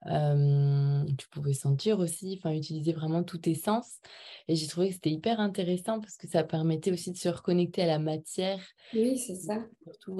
tu 0.05 1.27
pouvais 1.29 1.53
sentir 1.53 1.99
aussi, 1.99 2.37
enfin 2.37 2.53
utiliser 2.55 2.93
vraiment 2.93 3.23
tous 3.23 3.37
tes 3.39 3.55
sens. 3.55 3.99
Et 4.47 4.55
j'ai 4.55 4.67
trouvé 4.67 4.89
que 4.89 4.95
c'était 4.95 5.11
hyper 5.11 5.39
intéressant 5.39 5.99
parce 5.99 6.17
que 6.17 6.27
ça 6.27 6.43
permettait 6.43 6.91
aussi 6.91 7.11
de 7.11 7.17
se 7.17 7.29
reconnecter 7.29 7.83
à 7.83 7.87
la 7.87 7.99
matière. 7.99 8.59
Oui, 8.93 9.17
c'est 9.17 9.35
ça. 9.35 9.59
Surtout 9.83 10.19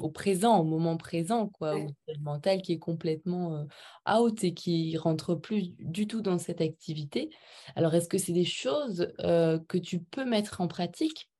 au 0.00 0.10
présent, 0.10 0.58
au 0.58 0.64
moment 0.64 0.96
présent, 0.96 1.48
quoi, 1.48 1.76
au 1.76 1.86
mental 2.20 2.62
qui 2.62 2.72
est 2.72 2.78
complètement 2.78 3.66
out 4.08 4.42
et 4.42 4.54
qui 4.54 4.96
rentre 4.96 5.34
plus 5.34 5.74
du 5.78 6.06
tout 6.06 6.20
dans 6.20 6.38
cette 6.38 6.60
activité. 6.60 7.30
Alors, 7.76 7.94
est-ce 7.94 8.08
que 8.08 8.18
c'est 8.18 8.32
des 8.32 8.44
choses 8.44 9.12
que 9.18 9.78
tu 9.78 10.00
peux 10.00 10.24
mettre 10.24 10.60
en 10.60 10.68
pratique? 10.68 11.30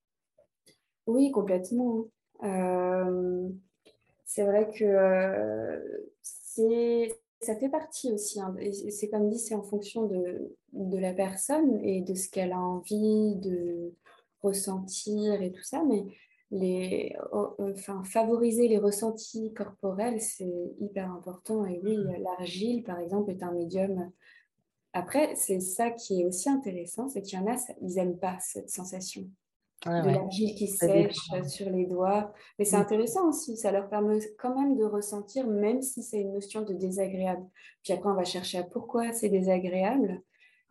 Oui, 1.06 1.30
complètement. 1.32 2.06
c'est 4.24 4.44
vrai 4.44 4.70
que 4.76 6.04
c'est 6.22 7.18
ça 7.40 7.56
fait 7.56 7.68
partie 7.68 8.12
aussi. 8.12 8.40
Hein, 8.40 8.54
c'est 8.90 9.08
comme 9.08 9.28
dit, 9.28 9.38
c'est 9.38 9.54
en 9.54 9.62
fonction 9.62 10.06
de, 10.06 10.56
de, 10.72 10.98
la 10.98 11.12
personne 11.12 11.80
et 11.82 12.00
de 12.00 12.14
ce 12.14 12.28
qu'elle 12.28 12.52
a 12.52 12.60
envie 12.60 13.36
de 13.36 13.92
ressentir 14.42 15.40
et 15.40 15.52
tout 15.52 15.62
ça. 15.62 15.82
Mais 15.84 16.04
les, 16.50 17.14
oh, 17.32 17.54
enfin, 17.58 18.02
favoriser 18.04 18.68
les 18.68 18.78
ressentis 18.78 19.52
corporels, 19.52 20.20
c'est 20.20 20.74
hyper 20.80 21.10
important. 21.12 21.64
Et 21.66 21.80
oui, 21.82 21.96
mmh. 21.96 22.22
l'argile, 22.22 22.82
par 22.82 22.98
exemple, 22.98 23.30
est 23.30 23.42
un 23.42 23.52
médium. 23.52 24.10
Après, 24.92 25.34
c'est 25.36 25.60
ça 25.60 25.90
qui 25.90 26.22
est 26.22 26.24
aussi 26.24 26.48
intéressant, 26.48 27.08
c'est 27.08 27.22
qu'il 27.22 27.38
y 27.38 27.42
en 27.42 27.46
a, 27.46 27.56
ils 27.82 27.94
n'aiment 27.94 28.18
pas 28.18 28.38
cette 28.40 28.70
sensation. 28.70 29.28
Ah 29.86 30.02
de 30.02 30.10
l'argile 30.10 30.54
qui 30.56 30.66
sèche 30.66 31.14
sur 31.46 31.70
les 31.70 31.86
doigts. 31.86 32.32
Mais 32.58 32.64
c'est 32.64 32.76
mm. 32.76 32.82
intéressant 32.82 33.28
aussi, 33.28 33.56
ça 33.56 33.70
leur 33.70 33.88
permet 33.88 34.18
quand 34.38 34.54
même 34.54 34.76
de 34.76 34.84
ressentir, 34.84 35.46
même 35.46 35.82
si 35.82 36.02
c'est 36.02 36.20
une 36.20 36.32
notion 36.32 36.62
de 36.62 36.74
désagréable. 36.74 37.46
Puis 37.84 37.92
après, 37.92 38.08
on 38.10 38.14
va 38.14 38.24
chercher 38.24 38.58
à 38.58 38.64
pourquoi 38.64 39.12
c'est 39.12 39.28
désagréable. 39.28 40.20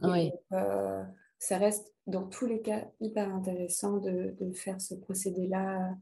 Oui. 0.02 0.32
Euh, 0.52 1.04
ça 1.40 1.58
reste 1.58 1.94
dans 2.06 2.24
tous 2.24 2.46
les 2.46 2.62
cas 2.62 2.86
hyper 3.00 3.34
intéressant 3.34 3.98
de, 3.98 4.36
de 4.40 4.52
faire 4.52 4.82
ce 4.82 4.96
procédé-là 4.96 5.96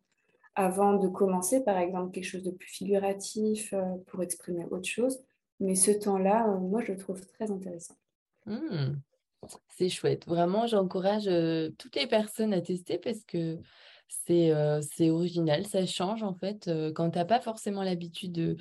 avant 0.56 0.94
de 0.94 1.08
commencer, 1.08 1.64
par 1.64 1.78
exemple, 1.78 2.12
quelque 2.12 2.26
chose 2.26 2.44
de 2.44 2.52
plus 2.52 2.70
figuratif 2.70 3.74
euh, 3.74 3.84
pour 4.08 4.24
exprimer 4.24 4.66
autre 4.72 4.88
chose. 4.88 5.20
Mais 5.60 5.76
ce 5.76 5.92
temps-là, 5.92 6.50
euh, 6.50 6.60
moi, 6.60 6.82
je 6.82 6.94
le 6.94 6.98
trouve 6.98 7.26
très 7.28 7.52
intéressant. 7.52 7.96
Mmh. 8.46 8.96
C'est 9.78 9.90
chouette. 9.90 10.26
Vraiment, 10.28 10.68
j'encourage 10.68 11.30
toutes 11.78 11.96
les 11.96 12.08
personnes 12.08 12.54
à 12.54 12.62
tester 12.62 12.98
parce 12.98 13.24
que 13.26 13.60
c'est 14.08 15.10
original, 15.10 15.66
ça 15.66 15.86
change 15.86 16.24
en 16.24 16.34
fait. 16.34 16.70
quand 16.96 17.10
tu 17.10 17.18
n'as 17.18 17.26
pas 17.26 17.42
forcément 17.42 17.84
l'habitude 17.84 18.32
de 18.32 18.56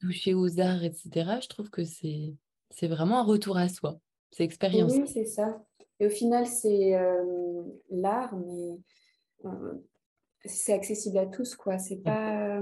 toucher 0.00 0.34
aux 0.34 0.60
arts, 0.60 0.84
etc., 0.84 1.40
je 1.42 1.48
trouve 1.48 1.70
que 1.70 1.82
c'est 1.84 2.36
vraiment 2.82 3.18
un 3.20 3.24
retour 3.24 3.56
à 3.56 3.68
soi. 3.68 3.98
C'est 4.30 4.44
expérience. 4.44 4.92
Oui, 4.92 5.06
c'est 5.06 5.24
ça. 5.24 5.64
Et 6.00 6.06
au 6.06 6.10
final, 6.10 6.46
c'est 6.46 6.92
l'art, 7.90 8.36
mais 8.36 8.78
c'est 10.44 10.72
accessible 10.72 11.18
à 11.18 11.26
tous, 11.26 11.54
quoi. 11.56 11.78
C'est 11.78 12.02
pas 12.02 12.60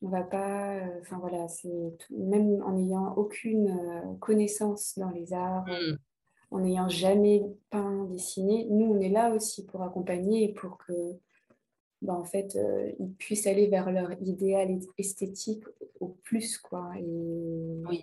on 0.00 0.10
va 0.10 0.22
pas, 0.22 0.80
enfin 1.00 1.18
voilà, 1.18 1.48
c'est 1.48 1.68
même 2.10 2.62
en 2.62 2.72
n'ayant 2.72 3.14
aucune 3.16 4.16
connaissance 4.20 4.96
dans 4.96 5.10
les 5.10 5.32
arts, 5.32 5.66
mmh 5.66 5.96
en 6.50 6.60
n'ayant 6.60 6.88
jamais 6.88 7.42
peint, 7.70 8.04
dessiné, 8.06 8.66
nous, 8.70 8.86
on 8.86 9.00
est 9.00 9.10
là 9.10 9.34
aussi 9.34 9.66
pour 9.66 9.82
accompagner 9.82 10.44
et 10.44 10.52
pour 10.54 10.78
que, 10.78 10.92
ben, 12.00 12.14
en 12.14 12.24
fait, 12.24 12.56
euh, 12.56 12.90
ils 12.98 13.12
puissent 13.14 13.46
aller 13.46 13.66
vers 13.66 13.90
leur 13.90 14.12
idéal 14.22 14.78
esthétique 14.96 15.64
au 16.00 16.08
plus, 16.08 16.58
quoi. 16.58 16.90
Et 16.98 17.04
oui. 17.88 18.02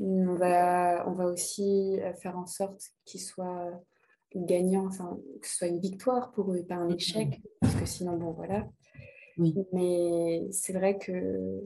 on, 0.00 0.34
va, 0.34 1.08
on 1.08 1.12
va 1.12 1.26
aussi 1.26 1.98
euh, 2.00 2.12
faire 2.14 2.36
en 2.36 2.46
sorte 2.46 2.82
qu'ils 3.04 3.22
soient 3.22 3.70
gagnants, 4.34 4.86
enfin, 4.86 5.18
que 5.40 5.48
ce 5.48 5.56
soit 5.56 5.68
une 5.68 5.80
victoire 5.80 6.32
pour 6.32 6.52
eux 6.52 6.58
et 6.58 6.64
pas 6.64 6.74
un 6.74 6.90
échec, 6.90 7.40
parce 7.60 7.74
que 7.76 7.86
sinon, 7.86 8.16
bon, 8.16 8.32
voilà. 8.32 8.68
Oui. 9.38 9.54
Mais 9.72 10.46
c'est 10.50 10.72
vrai 10.72 10.98
que 10.98 11.62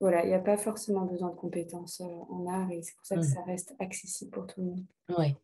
voilà, 0.00 0.24
il 0.24 0.28
n'y 0.28 0.34
a 0.34 0.40
pas 0.40 0.56
forcément 0.56 1.06
besoin 1.06 1.30
de 1.30 1.36
compétences 1.36 2.00
euh, 2.00 2.04
en 2.30 2.46
art 2.46 2.70
et 2.70 2.82
c'est 2.82 2.94
pour 2.96 3.06
ça 3.06 3.16
que 3.16 3.20
mmh. 3.20 3.34
ça 3.34 3.42
reste 3.44 3.74
accessible 3.78 4.30
pour 4.30 4.46
tout 4.46 4.60
le 4.60 4.66
monde. 4.66 4.84
Oui, 5.16 5.34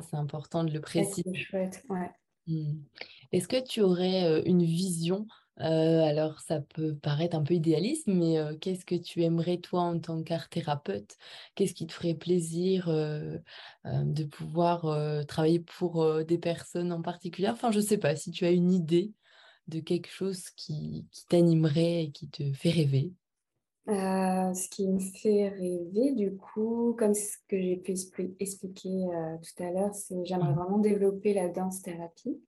c'est 0.00 0.16
important 0.16 0.64
de 0.64 0.70
le 0.70 0.80
préciser. 0.80 1.22
C'est 1.24 1.34
chouette, 1.34 1.82
ouais. 1.88 2.10
Mmh. 2.46 2.74
Est-ce 3.32 3.48
que 3.48 3.62
tu 3.62 3.80
aurais 3.80 4.24
euh, 4.24 4.42
une 4.44 4.64
vision 4.64 5.26
euh, 5.58 6.04
alors, 6.04 6.40
ça 6.40 6.60
peut 6.60 6.94
paraître 6.96 7.34
un 7.34 7.42
peu 7.42 7.54
idéaliste, 7.54 8.08
mais 8.08 8.36
qu'est-ce 8.60 8.84
que 8.84 8.94
tu 8.94 9.22
aimerais, 9.22 9.56
toi, 9.56 9.80
en 9.80 9.98
tant 9.98 10.22
qu'art 10.22 10.50
thérapeute? 10.50 11.16
Qu'est-ce 11.54 11.72
qui 11.72 11.86
te 11.86 11.94
ferait 11.94 12.12
plaisir 12.12 12.88
de 12.88 14.24
pouvoir 14.24 14.82
travailler 15.26 15.60
pour 15.60 16.24
des 16.26 16.36
personnes 16.36 16.92
en 16.92 17.00
particulier? 17.00 17.48
Enfin, 17.48 17.70
je 17.70 17.78
ne 17.78 17.84
sais 17.84 17.96
pas 17.96 18.16
si 18.16 18.32
tu 18.32 18.44
as 18.44 18.50
une 18.50 18.70
idée 18.70 19.14
de 19.66 19.80
quelque 19.80 20.10
chose 20.10 20.50
qui 20.50 21.06
t'animerait 21.30 22.04
et 22.04 22.10
qui 22.10 22.28
te 22.28 22.52
fait 22.52 22.68
rêver. 22.68 23.14
Euh, 23.88 24.52
ce 24.52 24.68
qui 24.68 24.88
me 24.88 24.98
fait 24.98 25.48
rêver, 25.48 26.12
du 26.12 26.36
coup, 26.36 26.96
comme 26.98 27.14
ce 27.14 27.36
que 27.46 27.60
j'ai 27.60 27.76
pu 27.76 27.94
expliquer 28.40 28.88
euh, 28.88 29.36
tout 29.36 29.62
à 29.62 29.70
l'heure, 29.70 29.94
c'est 29.94 30.24
j'aimerais 30.24 30.50
mmh. 30.50 30.56
vraiment 30.56 30.78
développer 30.78 31.34
la 31.34 31.48
danse-thérapie. 31.48 32.42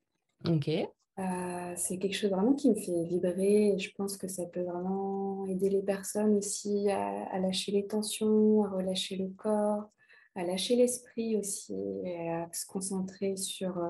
Ok. 0.48 0.68
Euh, 0.68 1.72
c'est 1.76 1.98
quelque 1.98 2.16
chose 2.16 2.30
vraiment 2.30 2.54
qui 2.54 2.70
me 2.70 2.74
fait 2.74 3.04
vibrer 3.04 3.72
et 3.72 3.78
je 3.78 3.92
pense 3.94 4.16
que 4.16 4.26
ça 4.26 4.46
peut 4.46 4.62
vraiment 4.62 5.46
aider 5.46 5.68
les 5.68 5.82
personnes 5.82 6.36
aussi 6.36 6.90
à, 6.90 7.38
lâcher 7.38 7.72
les 7.72 7.86
tensions, 7.86 8.64
à 8.64 8.70
relâcher 8.70 9.16
le 9.16 9.28
corps, 9.28 9.84
à 10.34 10.44
lâcher 10.44 10.74
l'esprit 10.74 11.36
aussi 11.36 11.74
et 12.04 12.30
à 12.30 12.48
se 12.52 12.66
concentrer 12.66 13.36
sur 13.36 13.80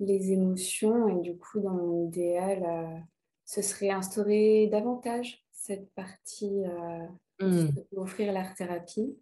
les 0.00 0.32
émotions. 0.32 1.08
Et 1.08 1.20
du 1.20 1.36
coup, 1.36 1.60
dans 1.60 1.74
mon 1.74 2.06
idéal, 2.06 3.06
ce 3.44 3.62
serait 3.62 3.90
instaurer 3.90 4.68
davantage 4.68 5.43
cette 5.64 5.90
partie 5.94 6.62
euh, 6.66 7.06
mmh. 7.40 7.68
offrir 7.96 8.32
l'art 8.32 8.54
thérapie. 8.54 9.16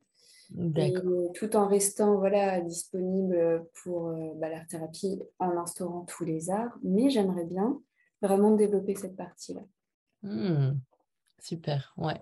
Et, 0.76 0.92
tout 1.34 1.56
en 1.56 1.66
restant 1.66 2.18
voilà, 2.18 2.60
disponible 2.60 3.64
pour 3.82 4.08
euh, 4.08 4.34
bah, 4.36 4.50
l'art 4.50 4.66
thérapie 4.66 5.22
en 5.38 5.56
instaurant 5.56 6.04
tous 6.04 6.24
les 6.24 6.50
arts. 6.50 6.76
Mais 6.82 7.08
j'aimerais 7.08 7.44
bien 7.46 7.80
vraiment 8.20 8.54
développer 8.54 8.94
cette 8.94 9.16
partie-là. 9.16 9.62
Mmh. 10.22 10.78
Super, 11.38 11.94
ouais. 11.96 12.20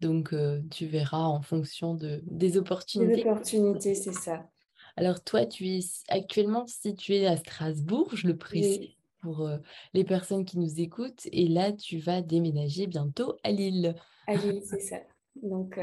Donc, 0.00 0.32
euh, 0.32 0.60
tu 0.70 0.86
verras 0.86 1.24
en 1.24 1.40
fonction 1.40 1.94
de, 1.94 2.20
des 2.26 2.56
opportunités. 2.58 3.16
Des 3.16 3.22
opportunités, 3.22 3.94
c'est 3.94 4.12
ça. 4.12 4.46
Alors, 4.96 5.24
toi, 5.24 5.46
tu 5.46 5.66
es 5.66 5.80
actuellement 6.08 6.66
situé 6.66 7.26
à 7.26 7.36
Strasbourg, 7.36 8.10
je 8.14 8.28
le 8.28 8.36
précise 8.36 8.94
pour 9.24 9.48
les 9.94 10.04
personnes 10.04 10.44
qui 10.44 10.58
nous 10.58 10.80
écoutent. 10.80 11.26
Et 11.32 11.48
là, 11.48 11.72
tu 11.72 11.98
vas 11.98 12.22
déménager 12.22 12.86
bientôt 12.86 13.36
à 13.42 13.50
Lille. 13.50 13.94
À 14.26 14.34
Lille, 14.34 14.60
c'est 14.64 14.80
ça. 14.80 14.98
Donc, 15.42 15.80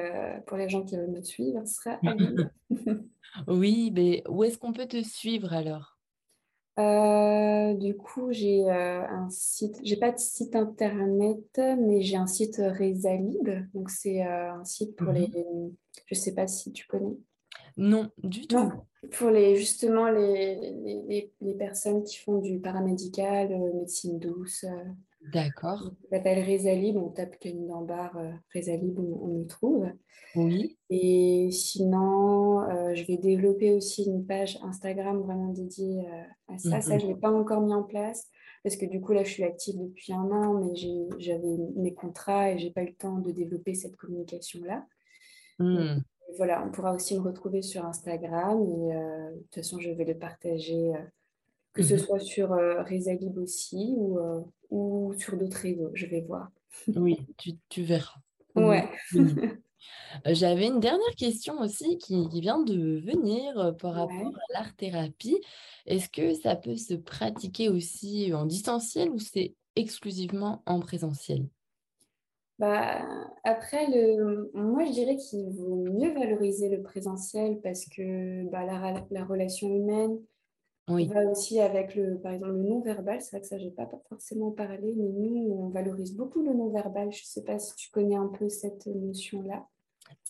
pour 0.47 0.58
les 0.58 0.69
gens 0.69 0.84
qui 0.84 0.95
veulent 0.95 1.12
me 1.12 1.23
suivre, 1.23 1.62
ce 1.65 1.73
sera 1.73 1.99
à 2.06 2.13
Lille. 2.13 2.51
oui, 3.47 3.91
mais 3.93 4.23
où 4.30 4.43
est-ce 4.43 4.58
qu'on 4.58 4.73
peut 4.73 4.88
te 4.88 5.01
suivre 5.04 5.54
alors? 5.54 5.97
Du 6.77 7.95
coup, 7.97 8.32
j'ai 8.32 8.69
un 8.69 9.30
site, 9.30 9.80
j'ai 9.84 9.97
pas 9.97 10.12
de 10.12 10.19
site 10.19 10.56
internet, 10.56 11.60
mais 11.80 12.01
j'ai 12.01 12.17
un 12.17 12.27
site 12.27 12.58
Resalib. 12.58 13.49
Donc, 13.73 13.89
c'est 13.89 14.21
un 14.21 14.63
site 14.63 14.95
pour 14.95 15.12
les. 15.12 15.27
Mmh 15.27 15.71
je 16.08 16.15
sais 16.15 16.34
pas 16.34 16.47
si 16.47 16.71
tu 16.71 16.86
connais. 16.88 17.17
Non, 17.77 18.10
du 18.17 18.47
tout. 18.47 18.71
Pour 19.10 19.30
les, 19.30 19.56
justement 19.56 20.10
les, 20.10 20.56
les, 21.08 21.32
les, 21.42 21.54
personnes 21.56 22.04
qui 22.04 22.18
font 22.18 22.38
du 22.38 22.60
paramédical, 22.60 23.52
euh, 23.52 23.74
médecine 23.74 24.20
douce. 24.20 24.64
Euh, 24.64 24.84
D'accord. 25.34 25.92
On 26.06 26.16
s'appelle 26.16 26.44
Résalib, 26.44 26.98
on 26.98 27.10
tape 27.10 27.38
Kenny 27.40 27.68
Dambar, 27.68 28.16
euh, 28.18 28.32
Résalib, 28.54 29.00
on, 29.00 29.40
me 29.40 29.46
trouve. 29.46 29.88
Oui. 30.36 30.78
Et 30.90 31.50
sinon, 31.52 32.62
euh, 32.62 32.94
je 32.94 33.06
vais 33.06 33.18
développer 33.18 33.74
aussi 33.74 34.04
une 34.04 34.26
page 34.26 34.58
Instagram 34.64 35.22
vraiment 35.22 35.50
dédiée 35.50 36.08
à 36.48 36.58
ça. 36.58 36.82
Ça, 36.82 36.98
je 36.98 37.06
ne 37.06 37.12
l'ai 37.12 37.20
pas 37.20 37.32
encore 37.32 37.62
mis 37.62 37.74
en 37.74 37.84
place 37.84 38.30
parce 38.64 38.76
que 38.78 38.86
du 38.86 39.02
coup, 39.02 39.14
là, 39.14 39.24
je 39.24 39.32
suis 39.32 39.44
active 39.44 39.76
depuis 39.80 40.14
un 40.14 40.30
an, 40.32 40.54
mais 40.54 40.74
j'avais 41.18 41.58
mes 41.76 41.94
contrats 41.94 42.52
et 42.52 42.60
je 42.60 42.66
n'ai 42.66 42.72
pas 42.72 42.84
eu 42.84 42.88
le 42.88 42.96
temps 42.96 43.18
de 43.18 43.32
développer 43.32 43.74
cette 43.74 43.96
communication-là. 43.98 44.86
Mmh 45.60 46.02
voilà, 46.38 46.63
on 46.65 46.72
pourra 46.72 46.94
aussi 46.94 47.15
me 47.17 47.22
retrouver 47.22 47.62
sur 47.62 47.86
Instagram 47.86 48.62
et 48.62 48.94
de 48.94 49.39
toute 49.44 49.56
façon, 49.56 49.80
je 49.80 49.91
vais 49.91 50.06
le 50.06 50.17
partager, 50.17 50.91
que 51.74 51.84
ce 51.84 51.96
mmh 51.96 52.00
soit 52.00 52.20
sur 52.20 52.50
Résalib 52.52 53.38
aussi 53.38 53.94
ou, 53.98 54.20
ou 54.70 55.13
sur 55.17 55.38
d'autres 55.38 55.58
réseaux, 55.58 55.91
je 55.94 56.06
vais 56.06 56.22
voir. 56.22 56.50
Oui, 56.96 57.17
tu, 57.38 57.52
tu 57.70 57.84
verras. 57.84 58.20
Ouais. 58.56 58.89
J'avais 60.26 60.67
une 60.67 60.80
dernière 60.80 61.15
question 61.15 61.60
aussi 61.60 61.98
qui, 61.98 62.28
vient 62.39 62.62
de 62.62 63.00
venir 63.00 63.76
par 63.80 63.94
rapport 63.94 64.36
à 64.36 64.54
l'art-thérapie. 64.54 65.39
Est-ce 65.86 66.10
que 66.10 66.34
ça 66.34 66.56
peut 66.56 66.76
se 66.76 66.94
pratiquer 66.94 67.70
aussi 67.70 68.34
en 68.34 68.46
distanciel 68.46 69.10
ou 69.10 69.20
c'est 69.20 69.56
exclusivement 69.76 70.63
en 70.65 70.80
présentiel? 70.80 71.48
Bah, 72.62 73.02
après, 73.43 73.88
le... 73.88 74.52
moi, 74.54 74.86
je 74.86 74.91
dirais 74.91 75.15
qu'il 75.15 75.50
vaut 75.50 75.84
mieux 75.91 76.13
valoriser 76.13 76.69
le 76.69 76.84
présentiel 76.84 77.60
parce 77.63 77.88
que 77.88 78.47
bah, 78.52 78.63
la, 78.63 79.04
la, 79.10 79.26
relation 79.26 79.67
humaine 79.76 80.19
va 80.88 81.26
aussi 81.26 81.60
avec, 81.60 81.95
le, 81.95 82.19
par 82.19 82.34
exemple, 82.34 82.52
le 82.52 82.62
non-verbal. 82.62 83.19
C'est 83.19 83.32
vrai 83.32 83.41
que 83.41 83.47
ça, 83.47 83.58
je 83.58 83.63
n'ai 83.63 83.71
pas 83.71 83.89
forcément 84.08 84.52
parlé, 84.52 84.93
mais 84.95 85.10
nous, 85.10 85.58
on 85.58 85.69
valorise 85.69 86.15
beaucoup 86.15 86.43
le 86.43 86.54
non-verbal. 86.54 87.12
Je 87.12 87.24
ne 87.24 87.26
sais 87.26 87.43
pas 87.43 87.58
si 87.58 87.74
tu 87.76 87.89
connais 87.89 88.15
un 88.15 88.28
peu 88.28 88.47
cette 88.47 88.86
notion-là. 88.86 89.65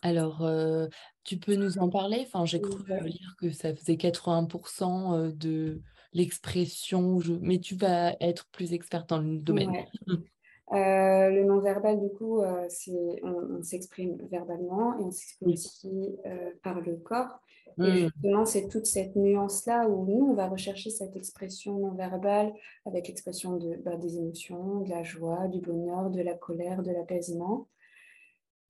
Alors, 0.02 0.46
euh, 0.46 0.88
tu 1.26 1.36
peux 1.36 1.56
nous 1.56 1.80
en 1.80 1.89
parler? 1.89 2.24
Enfin, 2.26 2.46
J'ai 2.46 2.62
cru 2.62 2.82
lire 3.04 3.36
que 3.41 3.52
ça 3.52 3.76
faisait 3.76 3.96
80% 3.96 5.17
euh, 5.17 5.32
de 5.34 5.82
l'expression, 6.13 7.20
mais 7.41 7.60
tu 7.60 7.76
vas 7.76 8.15
être 8.22 8.48
plus 8.54 8.72
experte 8.72 9.10
dans 9.10 9.20
le 9.20 9.38
domaine. 9.38 9.86
Euh, 10.74 11.30
le 11.30 11.44
non-verbal, 11.44 12.00
du 12.00 12.10
coup, 12.10 12.42
c'est, 12.70 13.22
on, 13.24 13.62
s'exprime 13.62 14.18
verbalement 14.32 14.98
et 15.00 15.04
on 15.04 15.12
s'exprime 15.12 15.52
aussi 15.52 16.16
par 16.64 16.80
le 16.80 16.96
corps. 16.96 17.40
Et 17.78 17.82
mmh. 17.82 17.96
justement, 17.96 18.46
c'est 18.46 18.68
toute 18.68 18.86
cette 18.86 19.16
nuance-là 19.16 19.88
où 19.88 20.06
nous, 20.06 20.28
on 20.28 20.34
va 20.34 20.48
rechercher 20.48 20.90
cette 20.90 21.16
expression 21.16 21.78
non-verbale 21.80 22.54
avec 22.86 23.08
l'expression 23.08 23.58
de, 23.58 23.78
bah, 23.78 23.96
des 23.96 24.18
émotions, 24.18 24.82
de 24.82 24.90
la 24.90 25.04
joie, 25.04 25.48
du 25.48 25.60
bonheur, 25.60 26.10
de 26.10 26.22
la 26.22 26.34
colère, 26.34 26.84
de 26.84 26.92
l'apaisement. 26.92 27.68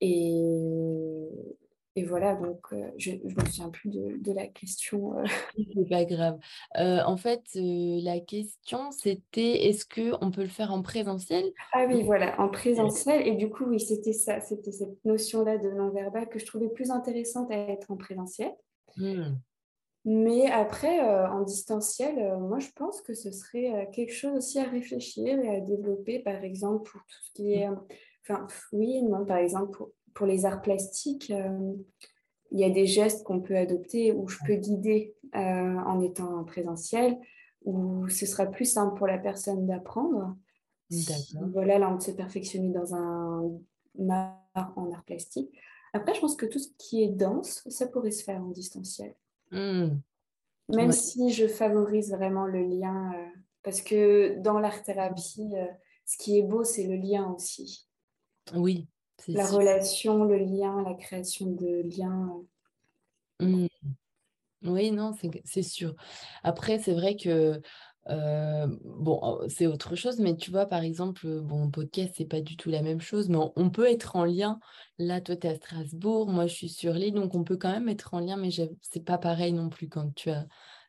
Et, 0.02 1.30
et 1.98 2.04
voilà, 2.06 2.36
donc 2.36 2.60
euh, 2.72 2.90
je 2.98 3.12
ne 3.12 3.36
me 3.36 3.46
souviens 3.46 3.70
plus 3.70 3.90
de, 3.90 4.32
la 4.32 4.48
question. 4.48 5.18
Euh. 5.18 5.26
C'est 5.76 5.90
pas 5.90 6.06
grave. 6.06 6.40
Euh, 6.78 7.02
en 7.06 7.18
fait, 7.18 7.42
la 7.54 8.22
question, 8.22 8.92
c'était 8.92 9.66
est-ce 9.66 9.86
qu'on 9.86 10.32
peut 10.32 10.44
le 10.44 10.48
faire 10.48 10.72
en 10.72 10.82
présentiel? 10.82 11.52
Ah 11.74 11.86
oui, 11.90 12.04
voilà, 12.04 12.40
en 12.40 12.48
présentiel. 12.48 13.28
Et 13.28 13.36
du 13.36 13.50
coup, 13.50 13.66
oui, 13.66 13.80
c'était 13.80 14.14
ça, 14.14 14.40
c'était 14.40 14.72
cette 14.72 15.04
notion-là 15.04 15.58
de 15.58 15.70
non-verbal 15.70 16.30
que 16.30 16.40
je 16.40 16.46
trouvais 16.46 16.70
plus 16.70 16.92
intéressante 16.92 17.52
à 17.52 17.58
être 17.58 17.92
en 17.92 17.98
présentiel. 17.98 18.54
Mmh. 18.96 19.36
Mais 20.06 20.50
après, 20.50 21.00
en 21.00 21.42
distanciel, 21.42 22.36
moi, 22.40 22.58
je 22.58 22.70
pense 22.76 23.02
que 23.02 23.14
ce 23.14 23.32
serait 23.32 23.88
quelque 23.94 24.14
chose 24.14 24.38
aussi 24.38 24.58
à 24.58 24.64
réfléchir 24.64 25.40
et 25.40 25.58
à 25.58 25.60
développer, 25.60 26.20
par 26.20 26.44
exemple, 26.44 26.90
pour 26.90 27.02
tout 27.02 27.18
ce 27.22 27.34
qui 27.34 27.54
est 27.54 27.70
Enfin, 28.28 28.46
oui, 28.72 29.02
non, 29.04 29.26
par 29.26 29.38
exemple, 29.38 29.72
pour, 29.72 29.92
les 30.26 30.46
arts 30.46 30.62
plastiques, 30.62 31.32
euh, 31.32 31.74
il 32.52 32.60
y 32.60 32.64
a 32.64 32.70
des 32.70 32.86
gestes 32.86 33.24
qu'on 33.24 33.40
peut 33.40 33.56
adopter 33.56 34.12
où 34.12 34.28
je 34.28 34.38
peux 34.46 34.56
guider 34.56 35.16
euh, 35.36 35.40
en 35.40 36.02
étant 36.02 36.40
en 36.40 36.44
présentiel, 36.44 37.18
où 37.64 38.08
ce 38.10 38.26
sera 38.26 38.46
plus 38.46 38.66
simple 38.66 38.98
pour 38.98 39.08
la 39.08 39.18
personne 39.18 39.66
d'apprendre. 39.66 40.36
voilà, 41.54 41.80
là, 41.80 41.94
on 41.94 42.00
se 42.00 42.12
perfectionner 42.12 42.70
dans 42.70 42.94
un 42.96 43.52
art 44.10 44.74
en 44.76 44.92
art 44.92 45.04
plastique. 45.06 45.52
Après, 45.94 46.14
je 46.14 46.22
pense 46.22 46.36
que 46.36 46.46
tout 46.46 46.60
ce 46.60 46.70
qui 46.78 47.04
est 47.04 47.10
danse, 47.10 47.68
ça 47.70 47.88
pourrait 47.88 48.12
se 48.12 48.24
faire 48.24 48.42
en 48.42 48.50
distanciel. 48.50 49.16
Mmh. 49.52 49.90
Même 50.70 50.92
si 50.92 51.32
je 51.32 51.48
favorise 51.48 52.12
vraiment 52.12 52.46
le 52.46 52.64
lien, 52.64 53.14
euh, 53.14 53.40
parce 53.64 53.82
que 53.82 54.40
dans 54.40 54.60
l'art-thérapie, 54.60 55.54
ce 56.06 56.18
qui 56.18 56.38
est 56.38 56.44
beau, 56.44 56.64
c'est 56.64 56.88
le 56.88 56.96
lien 56.96 57.34
aussi. 57.34 57.88
Oui. 58.54 58.88
La 59.28 59.48
relation, 59.48 60.24
le 60.24 60.38
lien, 60.38 60.84
la 60.84 60.94
création 60.96 61.48
de 61.48 61.82
liens. 61.84 62.42
Mmh. 63.40 63.68
Oui, 64.64 64.92
non, 64.92 65.12
c'est 65.44 65.64
sûr. 65.64 65.96
Après, 66.44 66.78
c'est 66.78 66.94
vrai 66.94 67.16
que 67.16 67.60
euh, 68.10 68.68
bon, 68.84 69.20
oh, 69.22 69.42
c'est 69.48 69.68
autre 69.68 69.96
chose, 69.96 70.20
mais 70.20 70.36
tu 70.36 70.52
vois, 70.52 70.66
par 70.66 70.82
exemple, 70.82 71.42
bon, 71.42 71.70
podcast, 71.70 72.14
c'est 72.18 72.26
pas 72.26 72.42
du 72.42 72.58
tout 72.58 72.70
la 72.70 72.82
même 72.82 73.02
chose, 73.02 73.30
mais 73.30 73.38
on, 73.56 73.70
peut 73.70 73.90
être 73.90 74.16
en 74.16 74.26
lien. 74.26 74.60
Là, 74.98 75.22
toi, 75.22 75.36
tu 75.36 75.48
es 75.48 75.52
à 75.52 75.56
Strasbourg, 75.56 76.28
moi, 76.30 76.48
je 76.48 76.54
suis 76.54 76.70
sur 76.70 76.94
l'île, 76.94 77.14
donc 77.14 77.36
on 77.36 77.44
peut 77.44 77.58
quand 77.58 77.72
même 77.72 77.90
être 77.90 78.14
en 78.14 78.20
lien, 78.20 78.38
mais 78.38 78.50
c'est 78.82 79.06
pas 79.06 79.18
pareil 79.18 79.54
non 79.54 79.70
plus 79.70 79.88
quand 79.88 80.14
tu 80.16 80.30
as 80.30 80.46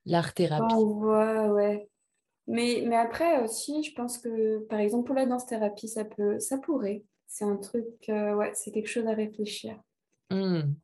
l'art-thérapie. 0.06 0.74
Oh, 0.76 1.04
ouais, 1.04 1.48
ouais. 1.48 1.88
Mais, 2.48 2.82
mais 2.86 2.96
après 2.96 3.42
aussi, 3.44 3.84
je 3.84 3.94
pense 3.94 4.18
que, 4.18 4.58
par 4.66 4.80
exemple, 4.80 5.06
pour 5.06 5.14
la 5.14 5.26
danse-thérapie, 5.26 5.88
ça, 5.88 6.04
peut, 6.04 6.40
ça 6.40 6.58
pourrait 6.58 7.04
c'est 7.32 7.46
un 7.46 7.56
truc, 7.56 7.86
euh, 8.10 8.34
ouais, 8.34 8.52
c'est 8.54 8.70
quelque 8.72 8.90
chose 8.90 9.06
à 9.06 9.14
réfléchir. 9.14 9.74
Mmh. 10.30 10.74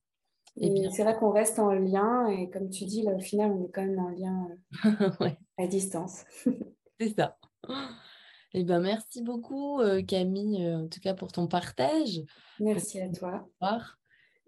Et, 0.57 0.89
c'est 0.91 1.03
vrai 1.03 1.15
qu'on 1.15 1.31
reste 1.31 1.59
en 1.59 1.73
lien 1.73 2.27
et 2.29 2.49
comme 2.49 2.71
tu 2.71 2.87
dis, 2.87 3.03
là 3.03 3.13
au 3.13 3.21
final, 3.21 3.53
on 3.53 3.67
est 3.67 3.71
quand 3.71 3.85
même 3.85 3.99
en 3.99 4.09
lien 4.09 4.49
euh, 5.21 5.31
à 5.59 5.67
distance. 5.67 6.25
c'est 7.01 7.15
ça. 7.15 7.37
Eh 8.55 8.65
ben, 8.65 8.81
merci 8.81 9.23
beaucoup 9.23 9.81
euh, 9.83 10.03
Camille, 10.03 10.67
en 10.75 10.89
tout 10.89 11.01
cas 11.01 11.13
pour 11.13 11.33
ton 11.33 11.49
partage. 11.49 12.23
Merci 12.61 12.99
à 13.03 13.13
toi. 13.13 13.47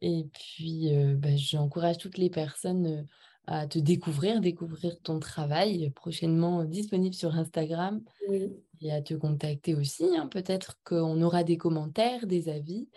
Et 0.01 0.27
puis, 0.33 0.91
ben, 1.17 1.37
j'encourage 1.37 1.99
toutes 1.99 2.17
les 2.17 2.31
personnes 2.31 3.07
à 3.47 3.67
te 3.67 3.79
découvrir, 3.79 4.41
découvrir 4.41 4.99
ton 5.03 5.21
travail, 5.21 5.91
prochainement 5.91 6.65
disponible 6.65 7.15
sur 7.15 7.37
Instagram. 7.37 8.03
Oui 8.27 8.51
et 8.81 8.93
à 8.93 9.03
te 9.03 9.15
contacter 9.15 9.75
aussi. 9.75 10.05
Hein. 10.17 10.27
Peut-être 10.27 10.79
qu'on 10.85 11.21
aura 11.23 11.45
des 11.45 11.57
commentaires, 11.57 12.27
des 12.27 12.49
avis. 12.49 12.89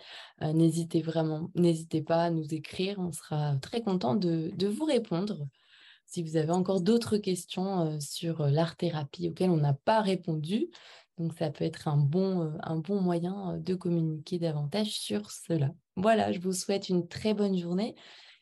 Euh, 0.42 0.52
n'hésitez 0.52 1.02
vraiment, 1.02 1.50
n'hésitez 1.54 2.02
pas 2.02 2.24
à 2.24 2.30
nous 2.30 2.54
écrire. 2.54 2.98
On 2.98 3.12
sera 3.12 3.56
très 3.56 3.82
content 3.82 4.14
de, 4.14 4.52
vous 4.66 4.84
répondre. 4.84 5.46
Si 6.06 6.22
vous 6.22 6.36
avez 6.36 6.50
encore 6.50 6.80
d'autres 6.80 7.16
questions 7.16 7.80
euh, 7.80 8.00
sur 8.00 8.42
euh, 8.42 8.50
l'art-thérapie 8.50 9.28
auxquelles 9.28 9.50
on 9.50 9.56
n'a 9.56 9.74
pas 9.74 10.00
répondu, 10.00 10.68
donc 11.18 11.32
ça 11.34 11.50
peut 11.50 11.64
être 11.64 11.88
un 11.88 11.96
bon, 11.96 12.52
un 12.62 12.76
bon 12.76 13.00
moyen 13.00 13.58
de 13.58 13.74
communiquer 13.74 14.38
davantage 14.38 14.98
sur 14.98 15.30
cela. 15.30 15.70
Voilà, 15.96 16.32
je 16.32 16.40
vous 16.40 16.52
souhaite 16.52 16.88
une 16.88 17.06
très 17.06 17.34
bonne 17.34 17.56
journée 17.56 17.94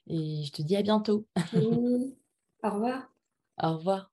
et 0.06 0.42
je 0.44 0.52
te 0.52 0.62
dis 0.62 0.76
à 0.76 0.82
bientôt. 0.82 1.26
Au 2.64 2.70
revoir. 2.70 3.08
Au 3.62 3.76
revoir. 3.76 4.11